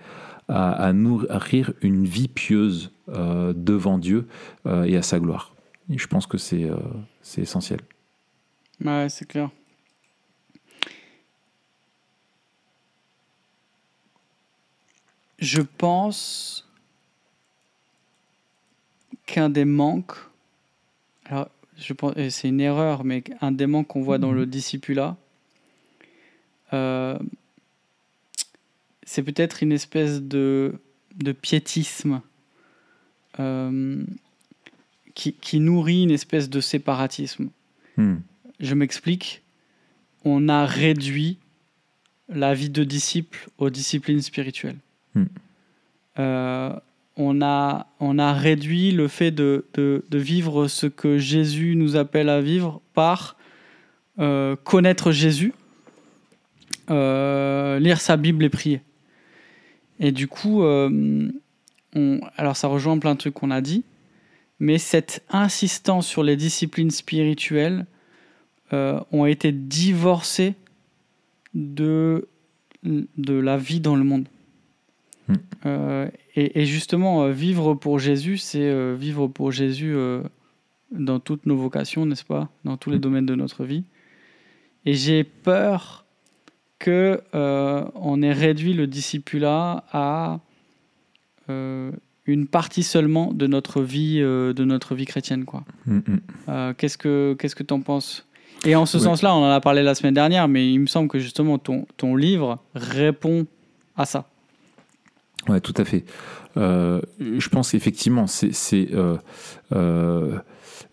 [0.47, 4.27] à, nourrir une vie pieuse euh, devant Dieu
[4.65, 5.53] euh, et à sa gloire.
[5.89, 6.77] Je pense que c'est euh,
[7.37, 7.81] essentiel.
[8.83, 9.49] Ouais, c'est clair.
[15.39, 16.66] Je pense
[19.27, 20.15] qu'un des manques,
[21.25, 24.49] alors je pense, c'est une erreur, mais un des manques qu'on voit dans le mhm.
[24.49, 25.15] discipulat,
[26.73, 27.17] euh,
[29.05, 30.73] c'est peut-être une espèce de,
[31.15, 32.21] de piétisme
[33.39, 34.03] euh,
[35.13, 37.49] qui, qui, nourrit une espèce de séparatisme.
[37.95, 38.17] Hmm.
[38.59, 39.43] Je m'explique.
[40.25, 41.37] On a réduit
[42.27, 44.77] la vie de disciple aux disciplines spirituelles.
[45.15, 45.25] Hmm.
[46.19, 46.73] Euh,
[47.17, 52.29] on, a, on a réduit le fait de, de, vivre ce que Jésus nous appelle
[52.29, 53.35] à vivre par
[54.19, 55.53] euh, connaître Jésus,
[56.89, 58.81] lire sa Bible et prier.
[59.99, 61.31] Et du coup, euh,
[62.37, 63.83] alors ça rejoint plein de trucs qu'on a dit,
[64.59, 67.85] mais cette insistance sur les disciplines spirituelles
[68.73, 70.55] euh, ont été divorcées
[71.53, 72.27] de,
[72.83, 74.27] de la vie dans le monde.
[75.65, 79.95] Euh, et, justement, vivre pour Jésus, c'est vivre pour Jésus
[80.91, 82.49] dans toutes nos vocations, n'est-ce pas?
[82.63, 83.01] Dans tous les hmm.
[83.01, 83.83] domaines de notre vie.
[84.85, 86.05] Et j'ai peur
[86.79, 90.39] que euh, on ait réduit le discipulat à
[91.49, 91.91] euh,
[92.25, 95.63] une partie seulement de notre vie, euh, de notre vie chrétienne, quoi.
[95.85, 96.73] Mm, mm.
[96.75, 98.25] qu'est-ce que qu'est-ce que t'en penses?
[98.65, 101.09] Et en ce sens-là, on en a parlé la semaine dernière, mais il me semble
[101.09, 103.45] que justement ton ton livre répond
[103.95, 104.29] à ça.
[105.49, 106.03] Ouais, tout à fait.
[106.55, 108.51] je pense effectivement, c'est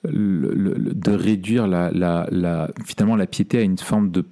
[0.04, 4.24] de réduire la, la, la, finalement la piété à une forme de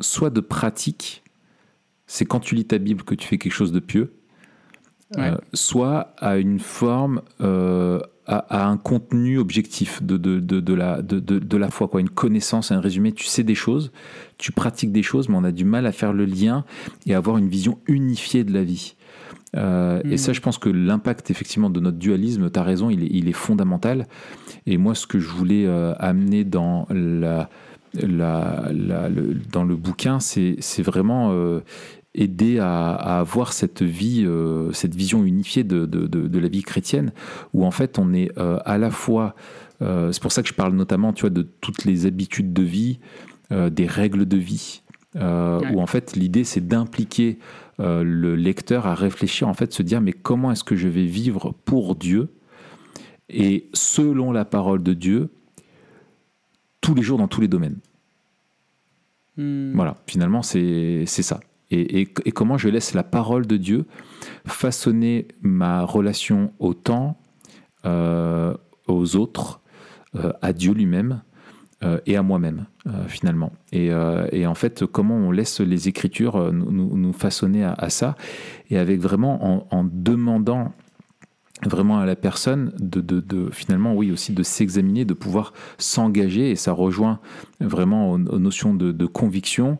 [0.00, 1.22] soit de pratique,
[2.06, 4.12] c'est quand tu lis ta Bible que tu fais quelque chose de pieux,
[5.16, 5.30] Ouais.
[5.30, 10.74] euh, soit à une forme, euh, à, à un contenu objectif de, de, de, de
[10.74, 12.00] la, de, la foi, quoi.
[12.00, 13.12] une connaissance, un résumé.
[13.12, 13.92] Tu sais des choses,
[14.36, 16.64] tu pratiques des choses, mais on a du mal à faire le lien
[17.06, 18.95] et à avoir une vision unifiée de la vie.
[19.56, 23.02] Euh, Et ça, je pense que l'impact effectivement de notre dualisme, tu as raison, il
[23.04, 24.06] est, il est fondamental.
[24.66, 27.48] Et moi, ce que je voulais euh, amener dans, la,
[27.94, 31.60] la, la- le, dans le bouquin, c'est vraiment euh,
[32.14, 36.48] aider à, à avoir cette vie, euh, cette vision unifiée de, de, de- de la
[36.48, 37.12] vie chrétienne,
[37.54, 39.34] où en fait on est euh, à la fois,
[39.80, 42.98] c'est pour ça que je parle notamment, tu vois, de toutes les habitudes de vie,
[43.50, 44.82] des règles de vie,
[45.14, 45.72] Ouais.
[45.72, 47.38] où en fait l'idée c'est d'impliquer
[47.80, 51.04] euh, le lecteur à réfléchir, en fait, se dire mais comment est-ce que je vais
[51.06, 52.28] vivre pour Dieu?
[53.28, 55.30] Et selon la parole de Dieu
[56.80, 57.78] tous les jours dans tous les domaines.
[59.36, 59.72] Hmm.
[59.74, 61.40] Voilà, finalement, c'est c'est ça.
[61.70, 63.84] Et, et- et comment je laisse la parole de Dieu
[64.46, 67.18] façonner ma relation au temps,
[67.84, 68.54] euh,
[68.86, 69.60] aux autres,
[70.14, 71.22] euh, à Dieu lui-même
[71.84, 73.52] euh, et à moi-même, euh, finalement.
[73.70, 78.16] Et, euh, et en fait, comment on laisse les Écritures nous, façonner à, ça,
[78.70, 80.72] et avec vraiment en, demandant
[81.66, 86.72] vraiment à la personne de, finalement oui aussi de s'examiner de pouvoir s'engager et ça
[86.72, 87.18] rejoint
[87.60, 89.78] vraiment aux, notions de, conviction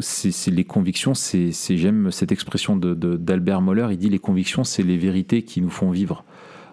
[0.00, 4.98] c'est les convictions c'est j'aime cette expression d'Albert Moller il dit les convictions c'est les
[4.98, 6.24] vérités qui nous font vivre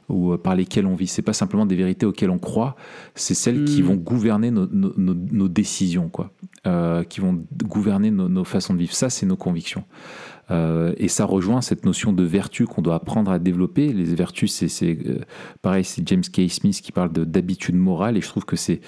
[0.09, 1.07] ou euh, par lesquelles on vit.
[1.07, 2.75] C'est pas simplement des vérités auxquelles on croit
[3.15, 3.85] c'est celles qui Mm.
[3.85, 6.31] vont gouverner nos, nos- nos- nos décisions quoi.
[6.65, 8.93] Euh, qui vont gouverner nos, nos façons de vivre.
[8.93, 9.83] Ça c'est nos convictions
[10.49, 13.91] euh, et ça rejoint cette notion de vertu qu'on doit apprendre à développer.
[13.91, 15.19] Les vertus, c'est euh,
[15.61, 16.49] pareil, c'est James K.
[16.49, 18.81] Smith qui parle de- d'habitude morale, et je trouve que c'est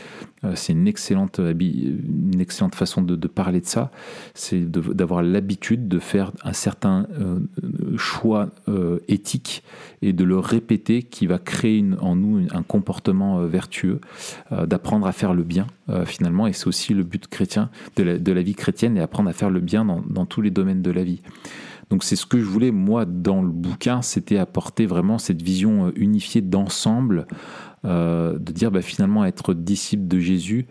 [0.45, 3.91] euh, une excellente une excellente façon de, parler de ça.
[4.33, 7.07] C'est d'avoir l'habitude de faire un certain
[7.97, 8.49] choix
[9.07, 9.63] éthique
[10.01, 13.99] et de le répéter, qui va créer en nous un comportement vertueux,
[14.51, 16.47] d'apprendre à faire le bien euh, finalement.
[16.47, 19.33] Et c'est aussi le but chrétien de la, de la vie chrétienne, et apprendre à
[19.33, 21.21] faire le bien dans, dans tous les domaines de la vie.
[21.89, 25.87] Donc c'est ce que je voulais, moi, dans le bouquin, c'était apporter vraiment cette vision
[25.87, 27.25] euh, unifiée d'ensemble,
[27.85, 30.67] euh, de dire bah, finalement être disciple de Jésus,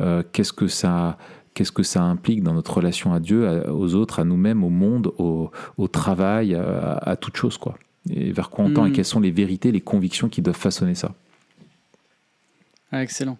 [0.00, 1.18] euh, qu'est-ce que ça...
[1.54, 4.68] Qu'est-ce que ça implique dans notre relation à Dieu, à- aux autres, à nous-mêmes, au
[4.68, 7.78] monde, au, au travail, à, à toute chose, quoi.
[8.10, 8.88] Et vers quoi on tend Mm.
[8.88, 11.14] et quelles sont les vérités, les convictions qui doivent façonner ça.
[12.92, 13.38] Ah, excellent.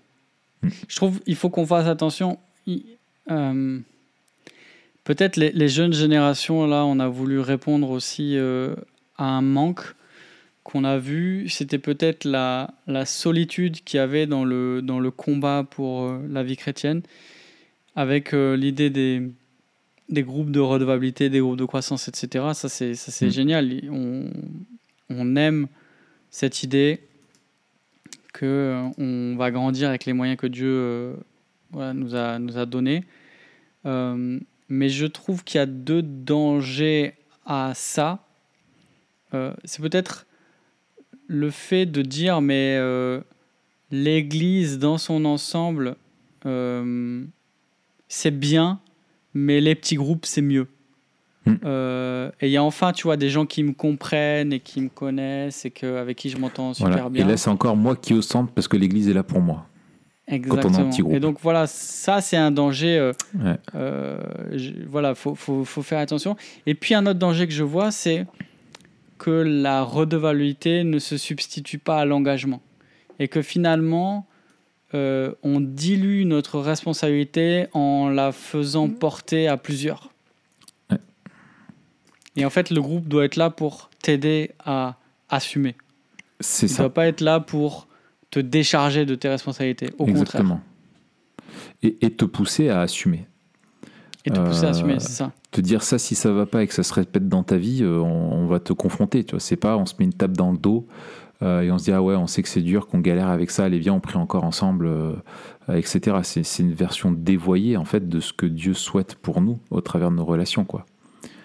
[0.88, 2.38] Je trouve il faut qu'on fasse attention.
[3.30, 3.80] Euh,
[5.04, 8.74] Peut-être les, les jeunes générations, là, on a voulu répondre aussi euh,
[9.16, 9.94] à un manque
[10.64, 11.48] qu'on a vu.
[11.48, 16.18] C'était peut-être la, la solitude qu'il y avait dans le, dans le combat pour euh,
[16.28, 17.02] la vie chrétienne,
[17.94, 19.22] avec euh, l'idée des,
[20.08, 22.46] des groupes de redevabilité, des groupes de croissance, etc.
[22.54, 23.30] Ça, c'est ça, c'est Mm.
[23.30, 23.80] génial.
[23.92, 24.24] On,
[25.10, 25.68] on aime
[26.30, 26.98] cette idée
[28.37, 31.14] que euh, on va grandir avec les moyens que Dieu euh,
[31.72, 33.05] nous a nous a donnés.
[33.87, 37.14] Euh, mais je trouve qu'il y a deux dangers
[37.47, 38.22] à ça.
[39.64, 40.26] C'est peut-être
[41.26, 42.80] le fait de dire mais
[43.91, 45.97] l'Église dans son ensemble
[48.09, 48.80] c'est bien,
[49.34, 50.68] mais les petits groupes c'est mieux.
[51.47, 51.55] Mm.
[51.64, 54.80] Euh, et il y a enfin, tu vois, des gens qui me comprennent et qui
[54.80, 57.09] me connaissent et que, avec qui je m'entends super Voilà.
[57.09, 57.24] bien.
[57.24, 59.40] Et là, c'est encore moi qui est au centre parce que l'Église est là pour
[59.40, 59.66] moi.
[60.28, 60.90] Exactement.
[61.12, 62.99] Et donc voilà, ça c'est un danger.
[62.99, 63.57] euh, Ouais.
[63.76, 64.18] euh,
[64.53, 66.36] je- voilà, faut, faut, faut faire attention.
[66.66, 68.26] Et puis un autre danger que je vois, c'est
[69.18, 72.61] que la redevabilité ne se substitue pas à l'engagement
[73.20, 74.26] et que finalement
[74.94, 80.11] euh, on dilue notre responsabilité en la faisant porter à plusieurs.
[82.37, 84.97] Et en fait, le groupe doit être là pour t'aider à
[85.28, 85.74] assumer.
[86.41, 86.82] C'est Il ne ça.
[86.84, 87.89] doit pas être là pour
[88.30, 89.89] te décharger de tes responsabilités.
[89.99, 90.16] Au contraire.
[90.22, 90.61] Exactement.
[91.82, 93.26] Et, et te pousser à assumer.
[94.24, 95.32] Et te pousser à Euh, assumer, c'est ça.
[95.51, 97.82] Te dire ça, si ça va pas et que ça se répète dans ta vie,
[97.82, 99.24] euh, on, on va te confronter.
[99.24, 100.87] Tu vois, c'est pas, on se met une tape dans le dos
[101.43, 103.51] euh, et on se dit ah ouais, on sait que c'est dur, qu'on galère avec
[103.51, 103.64] ça.
[103.64, 105.12] Allez viens, on prie encore ensemble, euh,
[105.68, 106.18] euh, etc.
[106.24, 109.80] C'est, c'est une version dévoyée en fait de ce que Dieu souhaite pour nous au
[109.80, 110.84] travers de nos relations, quoi.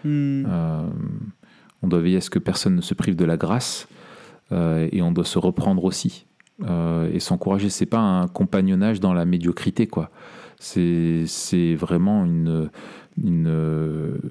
[0.03, 0.45] Hmm.
[0.47, 0.87] Euh,
[1.81, 3.87] on doit veiller à ce que personne ne se prive de la grâce
[4.51, 6.25] euh, et on doit se reprendre aussi
[6.63, 7.69] euh, et s'encourager.
[7.69, 10.11] C'est pas un compagnonnage dans la médiocrité, quoi.
[10.63, 11.25] C'est,
[11.73, 12.69] vraiment une,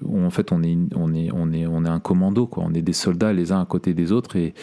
[0.06, 2.62] en fait on est, on est, on est, on est un commando, quoi.
[2.64, 4.54] On est des soldats les uns à côté des autres et,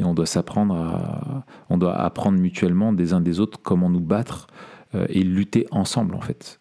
[0.00, 4.46] on doit s'apprendre on doit apprendre mutuellement des uns des autres comment nous battre
[5.08, 6.60] et lutter ensemble, en fait.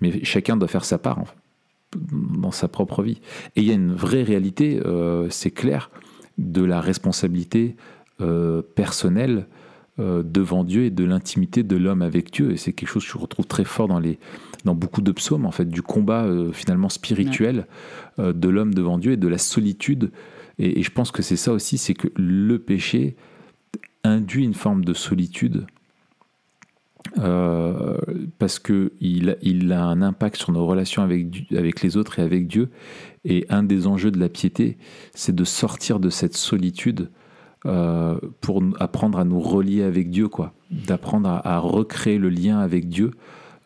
[0.00, 1.18] Mais chacun doit faire sa part.
[1.18, 1.41] En fait.
[1.96, 3.20] Dans sa propre vie.
[3.56, 5.90] Et il y a une vraie réalité, euh, c'est clair,
[6.38, 7.76] de la responsabilité
[8.20, 9.46] euh, personnelle
[9.98, 12.52] euh, devant Dieu et de l'intimité de l'homme avec Dieu.
[12.52, 14.18] Et c'est quelque chose que je retrouve très fort dans, les,
[14.64, 17.66] dans beaucoup de psaumes, en fait, du combat finalement spirituel
[18.18, 20.10] de l'homme devant Dieu et de la solitude.
[20.58, 23.16] Et, et je pense que c'est ça aussi, c'est que le péché
[24.04, 25.66] induit une forme de solitude
[27.18, 27.98] euh,
[28.38, 32.70] parce qu'il il a un impact sur nos relations avec, les autres et avec Dieu.
[33.24, 34.78] Et un des enjeux de la piété,
[35.14, 37.10] c'est de sortir de cette solitude
[37.66, 40.52] euh, pour apprendre à nous relier avec Dieu, quoi.
[40.70, 43.12] D'apprendre à, recréer le lien avec Dieu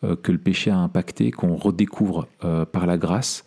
[0.03, 2.27] euh, que le péché a impacté, qu'on redécouvre
[2.71, 3.43] par la grâce,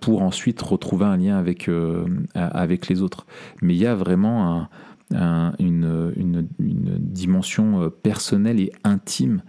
[0.00, 3.26] pour ensuite retrouver un lien avec les autres.
[3.60, 4.68] Mais il y a vraiment un,
[5.14, 9.42] une, dimension euh, personnelle et intime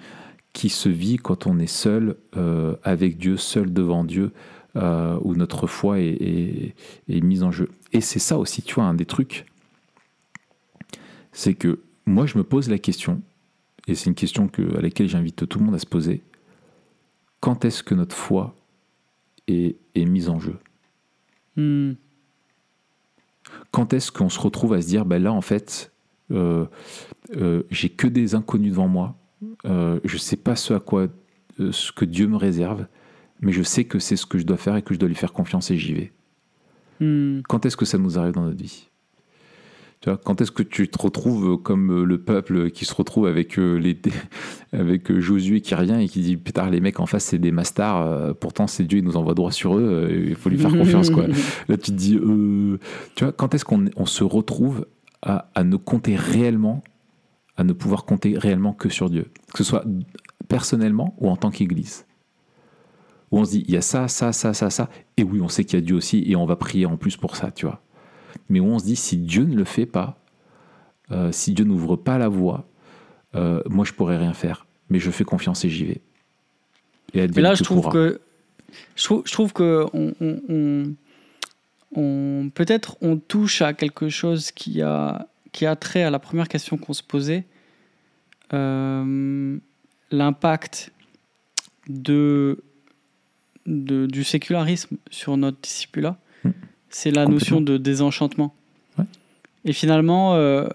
[0.53, 4.31] qui se vit quand on est seul euh, avec Dieu, seul devant Dieu,
[4.75, 6.75] euh, où notre foi est,
[7.07, 7.69] mise en jeu.
[7.91, 9.45] Et c'est ça aussi, tu vois, un des trucs,
[11.31, 13.21] c'est que moi je me pose la question,
[13.87, 16.21] et c'est une question que, à laquelle j'invite tout le monde à se poser,
[17.41, 18.55] quand est-ce que notre foi
[19.47, 20.57] est, est mise en jeu?
[21.57, 21.93] Hmm
[23.75, 25.91] quand est-ce qu'on se retrouve à se dire, ben là, en fait,
[26.31, 26.65] euh,
[27.35, 29.17] euh, j'ai que des inconnus devant moi,
[29.65, 31.07] euh, je ne sais pas ce à quoi,
[31.59, 32.85] ce que Dieu me réserve,
[33.41, 35.15] mais je sais que c'est ce que je dois faire et que je dois lui
[35.15, 36.13] faire confiance et j'y vais.
[37.01, 37.41] Hmm.
[37.49, 38.87] Quand est-ce que ça nous arrive dans notre vie?
[40.23, 43.75] Quand est-ce que tu te retrouves comme euh, le peuple qui se retrouve avec, euh,
[43.75, 43.97] les,
[44.73, 47.51] avec euh, Josué qui revient et qui dit Putain, les mecs en face, c'est des
[47.51, 51.09] mastars, pourtant c'est Dieu, il nous envoie droit sur eux, il faut lui faire confiance.
[51.09, 51.27] Quoi.
[51.67, 52.19] Là, tu te dis
[53.15, 54.85] Tu vois, quand est-ce qu'on on se retrouve
[55.21, 56.83] à, à ne compter réellement,
[57.57, 59.27] à ne pouvoir compter réellement que sur Dieu?
[59.51, 59.85] Que ce soit
[60.47, 62.05] personnellement ou en tant qu'Église
[63.31, 64.87] où on se dit, il y a ça, ça, ça, ça, ça,
[65.17, 67.17] et oui, on sait qu'il y a Dieu aussi, et on va prier en plus
[67.17, 67.81] pour ça, tu vois
[68.49, 70.17] mais où on se dit si Dieu ne le fait pas,
[71.11, 72.67] euh, si Dieu n'ouvre pas la voie,
[73.35, 76.01] euh, moi je pourrais rien faire, mais je fais confiance et j'y vais.
[77.13, 78.19] Et mais là, je trouve, que,
[78.95, 79.85] je trouve, que
[81.95, 86.47] on, peut-être on touche à quelque chose qui a, qui a trait à la première
[86.47, 87.45] question qu'on se posait,
[88.53, 89.57] euh,
[90.11, 90.91] l'impact
[91.87, 92.63] de,
[93.65, 96.17] de, du sécularisme sur notre discipulat
[96.95, 98.55] c'est la notion de désenchantement.
[99.65, 100.65] Et finalement, euh,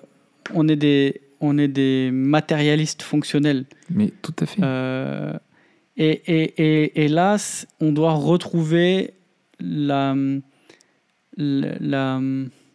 [0.53, 3.65] on, est des, on est des matérialistes fonctionnels.
[3.89, 4.61] Mais tout à fait.
[4.63, 5.33] Euh,
[5.97, 7.39] et, et, et, là,
[7.81, 9.15] on doit retrouver
[9.61, 10.15] la,
[11.39, 12.21] la,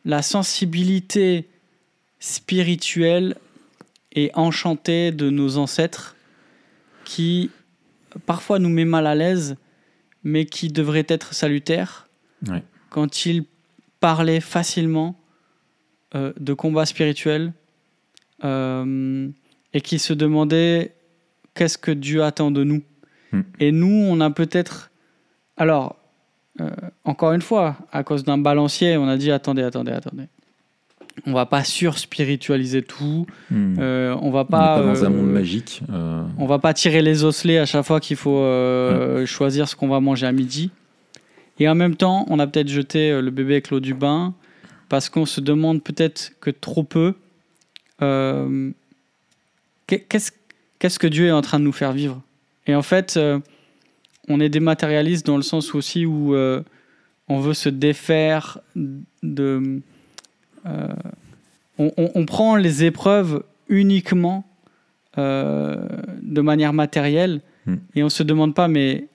[0.05, 1.47] la sensibilité
[2.19, 3.35] spirituelle
[4.13, 6.15] et enchantée de nos ancêtres
[7.03, 7.51] qui
[8.25, 9.55] parfois nous met mal à l'aise,
[10.23, 12.09] mais qui devrait être salutaire.
[12.47, 12.63] Ouais
[12.95, 13.43] quand il
[13.99, 15.19] parlait facilement
[16.15, 17.51] euh, de combats spirituels
[18.45, 19.27] euh,
[19.73, 20.93] et qui se demandait
[21.55, 22.83] qu'est-ce que Dieu attend de nous?
[23.33, 23.41] Hmm.
[23.59, 24.91] Et nous, on a peut-être...
[25.57, 25.97] Alors,
[26.61, 26.69] euh,
[27.03, 30.27] encore une fois, à cause d'un balancier, on a dit attendez, attendez, attendez.
[31.25, 33.25] On va pas sur-spiritualiser tout.
[33.51, 33.77] Hmm.
[33.77, 35.81] on va pas, pas dans un monde magique.
[36.37, 38.41] On va pas tirer les osselets à chaque fois qu'il faut
[39.25, 40.71] choisir ce qu'on va manger à midi.
[41.59, 44.33] Et en même temps, on a peut-être jeté euh, le bébé avec l'eau du bain
[44.89, 47.15] parce qu'on se demande peut-être que trop peu.
[48.01, 48.71] Euh,
[49.87, 52.21] qu'est-ce, que Dieu est en train de nous faire vivre?
[52.67, 53.39] Et en fait, euh,
[54.27, 58.59] on est des matérialistes dans le sens aussi où on veut se défaire
[59.23, 59.81] de.
[61.77, 64.45] On, prend les épreuves uniquement
[65.17, 67.75] de manière matérielle hmm.
[67.95, 69.07] et on se demande pas, mais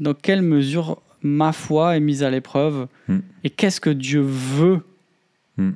[0.00, 3.18] dans quelle mesure ma foi est mise à l'épreuve hmm.
[3.44, 4.80] et qu'est-ce que Dieu veut.
[5.56, 5.72] Hmm.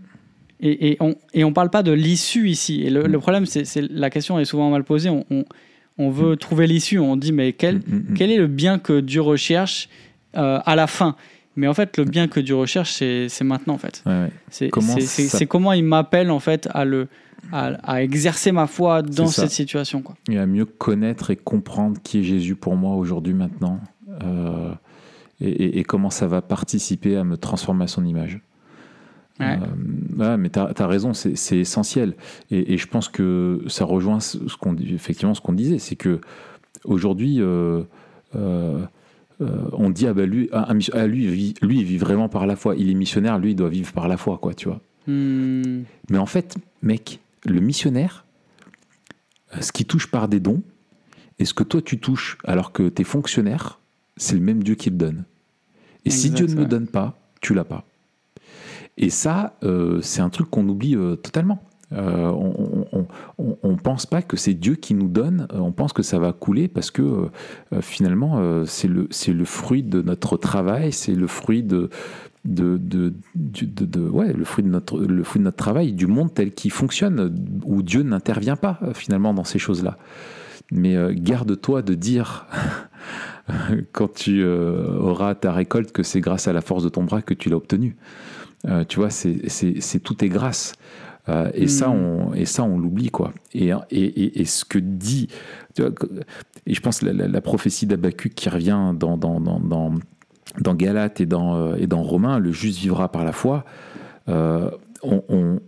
[0.60, 2.82] Et, et, on ne parle pas de l'issue ici.
[2.82, 3.18] Et le, hmm.
[3.18, 5.10] problème, c'est la question est souvent mal posée.
[5.10, 5.44] On,
[5.98, 6.98] on, veut trouver l'issue.
[6.98, 7.82] On dit, mais quel,
[8.14, 9.88] quel est le bien que Dieu recherche
[10.36, 11.14] euh, à la fin?
[11.56, 14.02] Mais en fait, le bien que Dieu recherche, c'est maintenant, en fait.
[14.50, 14.68] C'est
[15.46, 17.08] comment, il m'appelle, en fait, à, le,
[17.52, 20.02] à, exercer ma foi dans cette situation.
[20.02, 20.16] Quoi.
[20.30, 23.80] Et à mieux connaître et comprendre qui est Jésus pour moi aujourd'hui, maintenant.
[24.22, 24.72] Euh,
[25.40, 28.40] et, comment ça va participer à me transformer à son image.
[29.40, 32.14] Euh, mais tu as, raison, c'est essentiel.
[32.50, 36.20] Et, je pense que ça rejoint ce qu'on effectivement ce qu'on disait, c'est que
[36.84, 37.82] aujourd'hui, euh,
[38.34, 38.86] euh,
[39.72, 40.72] on dit ah bah lui, ah,
[41.06, 42.74] lui, vit, lui, il vit vraiment par la foi.
[42.76, 44.80] Il est missionnaire, lui, il doit vivre par la foi, quoi, tu vois.
[45.06, 45.82] Hmm.
[46.08, 48.24] Mais en fait, mec, le missionnaire,
[49.60, 50.62] ce qui touche par des dons,
[51.38, 53.78] et ce que toi tu touches alors que tu es fonctionnaire,
[54.16, 55.24] c'est le même Dieu qui le donne.
[56.04, 57.84] Et si Dieu ne le donne pas, tu l'as pas.
[58.96, 61.62] Et ça, euh, c'est un truc qu'on oublie euh, totalement.
[61.92, 62.86] Euh, on,
[63.62, 66.66] on pense pas que c'est Dieu qui nous donne, on pense que ça va couler
[66.66, 67.28] parce que
[67.80, 69.06] finalement c'est le,
[69.44, 71.88] fruit de notre travail, c'est le fruit de,
[72.44, 75.92] de, de, du- de- de- ouais, le fruit de notre, le fruit de notre travail,
[75.92, 77.32] du monde tel qu'il fonctionne,
[77.64, 79.96] où Dieu n'intervient pas finalement dans ces choses-là.
[80.72, 82.46] Mais euh, garde-toi de dire
[83.92, 87.22] quand tu euh, auras ta récolte que c'est grâce à la force de ton bras
[87.22, 87.96] que tu l'as obtenue.
[88.66, 90.74] Euh, tu vois, c'est, tout est grâce.
[91.28, 91.92] Euh, et, ça, Mm.
[91.92, 93.32] on, et ça, on l'oublie, quoi.
[93.52, 95.28] Et, et, et, et ce que dit.
[95.74, 95.92] Tu vois,
[96.66, 99.94] et je pense la, la, la prophétie d'Abacuc qui revient dans, dans, dans, dans,
[100.60, 103.64] dans Galate et dans, et dans Romains, le juste vivra par la foi.
[104.28, 105.60] On, on,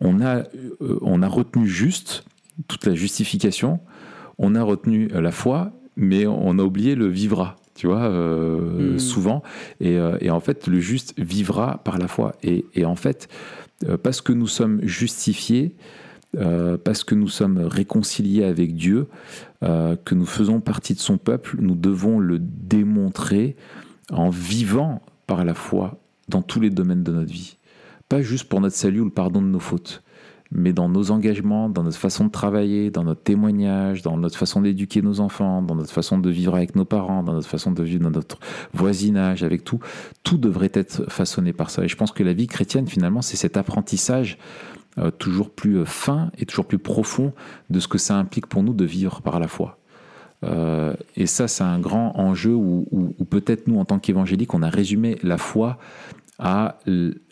[0.00, 0.42] on, a,
[0.80, 2.24] on a retenu juste
[2.66, 3.78] toute la justification,
[4.38, 7.56] on a retenu la foi, mais on a oublié le vivra.
[7.76, 8.98] Tu vois, euh, Mm.
[8.98, 9.42] souvent.
[9.80, 12.32] Et, euh, et en fait, le juste vivra par la foi.
[12.42, 13.28] Et, et en fait,
[13.88, 15.76] euh, parce que nous sommes justifiés,
[16.36, 19.06] euh, parce que nous sommes réconciliés avec Dieu,
[19.62, 23.56] euh, que nous faisons partie de son peuple, nous devons le démontrer
[24.12, 25.98] en vivant par la foi
[26.28, 27.56] dans tous les domaines de notre vie.
[28.08, 30.02] Pas juste pour notre salut ou le pardon de nos fautes,
[30.52, 34.60] mais dans nos engagements, dans notre façon de travailler, dans notre témoignage, dans notre façon
[34.60, 37.82] d'éduquer nos enfants, dans notre façon de vivre avec nos parents, dans notre façon de
[37.82, 38.38] vivre dans notre
[38.74, 39.78] voisinage, avec tout.
[40.24, 41.84] Tout devrait être façonné par ça.
[41.84, 44.38] Et je pense que la vie chrétienne, finalement, c'est cet apprentissage
[44.98, 47.32] euh, toujours plus euh, fin et toujours plus profond
[47.70, 49.78] de ce que ça implique pour nous de vivre par la foi.
[50.42, 54.62] Euh, et ça, c'est un grand enjeu où, où- peut-être nous, en tant qu'évangéliques, on
[54.62, 55.78] a résumé la foi
[56.40, 56.78] à,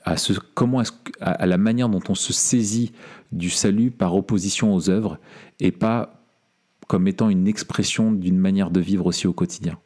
[0.05, 0.81] à, ce, comment
[1.21, 2.93] à, à la manière dont on se saisit
[3.33, 5.19] du salut par opposition aux œuvres
[5.59, 6.15] et pas
[6.87, 9.79] comme étant une expression d'une manière de vivre aussi au quotidien.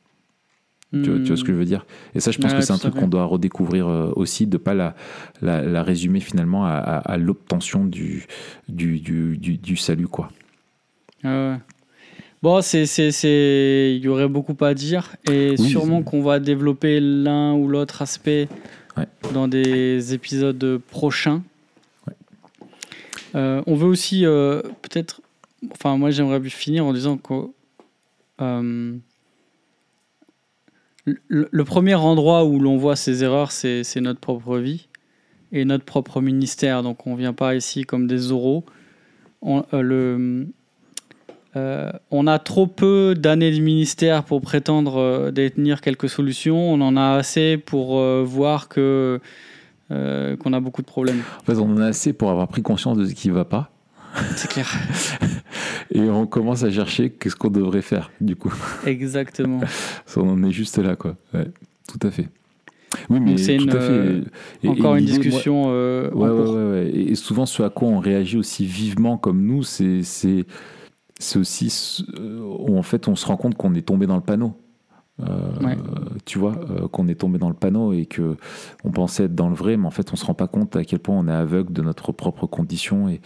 [0.93, 1.87] Tu, vois, tu vois ce que je veux dire?
[2.15, 4.75] Et ça, je pense que c'est un truc qu'on doit redécouvrir euh, aussi, de pas
[4.75, 4.95] la,
[5.41, 8.27] la, la résumer finalement à, à- à l'obtention du,
[8.69, 10.31] du, du, du, du salut, quoi.
[12.43, 12.85] Bon, c'est,
[13.97, 18.03] il y aurait beaucoup à dire et Oui, sûrement qu'on va développer l'un ou l'autre
[18.03, 18.49] aspect
[18.97, 19.07] Ouais.
[19.33, 21.43] dans des épisodes prochains.
[23.35, 25.23] Euh, on veut aussi euh, peut-être,
[25.73, 27.49] enfin moi j'aimerais finir en disant que
[28.41, 28.97] euh,
[31.05, 34.89] le, le premier endroit où l'on voit ces erreurs, c'est, notre propre vie
[35.51, 36.83] et notre propre ministère.
[36.83, 38.65] Donc on vient pas ici comme des oraux.
[39.41, 40.47] On, le,
[41.57, 46.73] euh, on a trop peu d'années de ministère pour prétendre euh, détenir quelques solutions.
[46.73, 49.21] On en a assez pour euh, voir que
[49.91, 51.21] qu'on a beaucoup de problèmes.
[51.41, 53.45] En fait, on en a assez pour avoir pris conscience de ce qui ne va
[53.45, 53.71] pas.
[54.37, 54.71] C'est clair.
[55.91, 58.55] Et on commence à chercher qu'est-ce qu'on devrait faire, du coup.
[58.87, 59.61] Exactement.
[60.17, 61.17] on en est juste là, quoi.
[61.35, 61.47] Ouais,
[61.87, 62.29] tout à fait.
[63.11, 64.23] Oui, mais c'est euh,
[64.63, 66.75] Et- Encore une moi- discussion en Ouais, cours.
[66.95, 70.03] Et souvent, ce à quoi on réagit aussi vivement comme nous, c'est
[71.23, 74.17] c'est aussi ce- euh, où en fait on se rend compte qu'on est tombé dans
[74.17, 74.55] le panneau.
[75.21, 75.77] Euh, Ouais.
[76.27, 78.37] Tu vois, euh, qu'on est tombé dans le panneau et que
[78.85, 80.85] on pensait être dans le vrai, mais en fait on se rend pas compte à
[80.85, 83.21] quel point on est aveugle de notre propre condition et,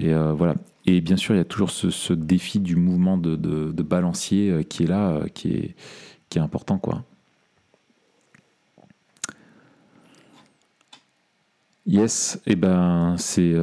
[0.00, 0.56] et euh, voilà.
[0.86, 3.82] Et bien sûr, il y a toujours ce, ce défi du mouvement de, de, de
[3.82, 5.76] balancier qui est là, qui est
[6.30, 7.04] qui est important, quoi.
[11.86, 13.54] Yes, et ben c'est,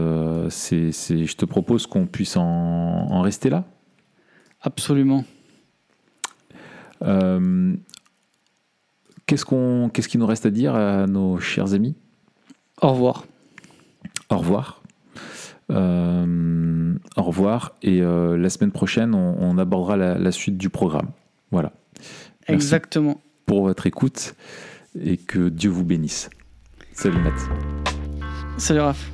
[0.49, 3.65] c'est, c'est- je te propose qu'on puisse en, en rester là.
[4.65, 5.23] Absolument.
[7.03, 7.75] Euh,
[9.27, 11.95] qu'est-ce qu'on, qu'est-ce qu'il nous reste à dire à nos chers amis?
[12.81, 13.25] Au revoir.
[14.29, 14.81] Au revoir.
[15.71, 20.69] Euh, au revoir et euh, la semaine prochaine on, on abordera la, la suite du
[20.69, 21.09] programme.
[21.51, 21.71] Voilà.
[22.47, 23.19] Merci Exactement.
[23.47, 24.35] pour votre écoute
[24.99, 26.29] et que Dieu vous bénisse.
[26.93, 27.33] Salut Matt.
[28.57, 29.09] Salut Raph.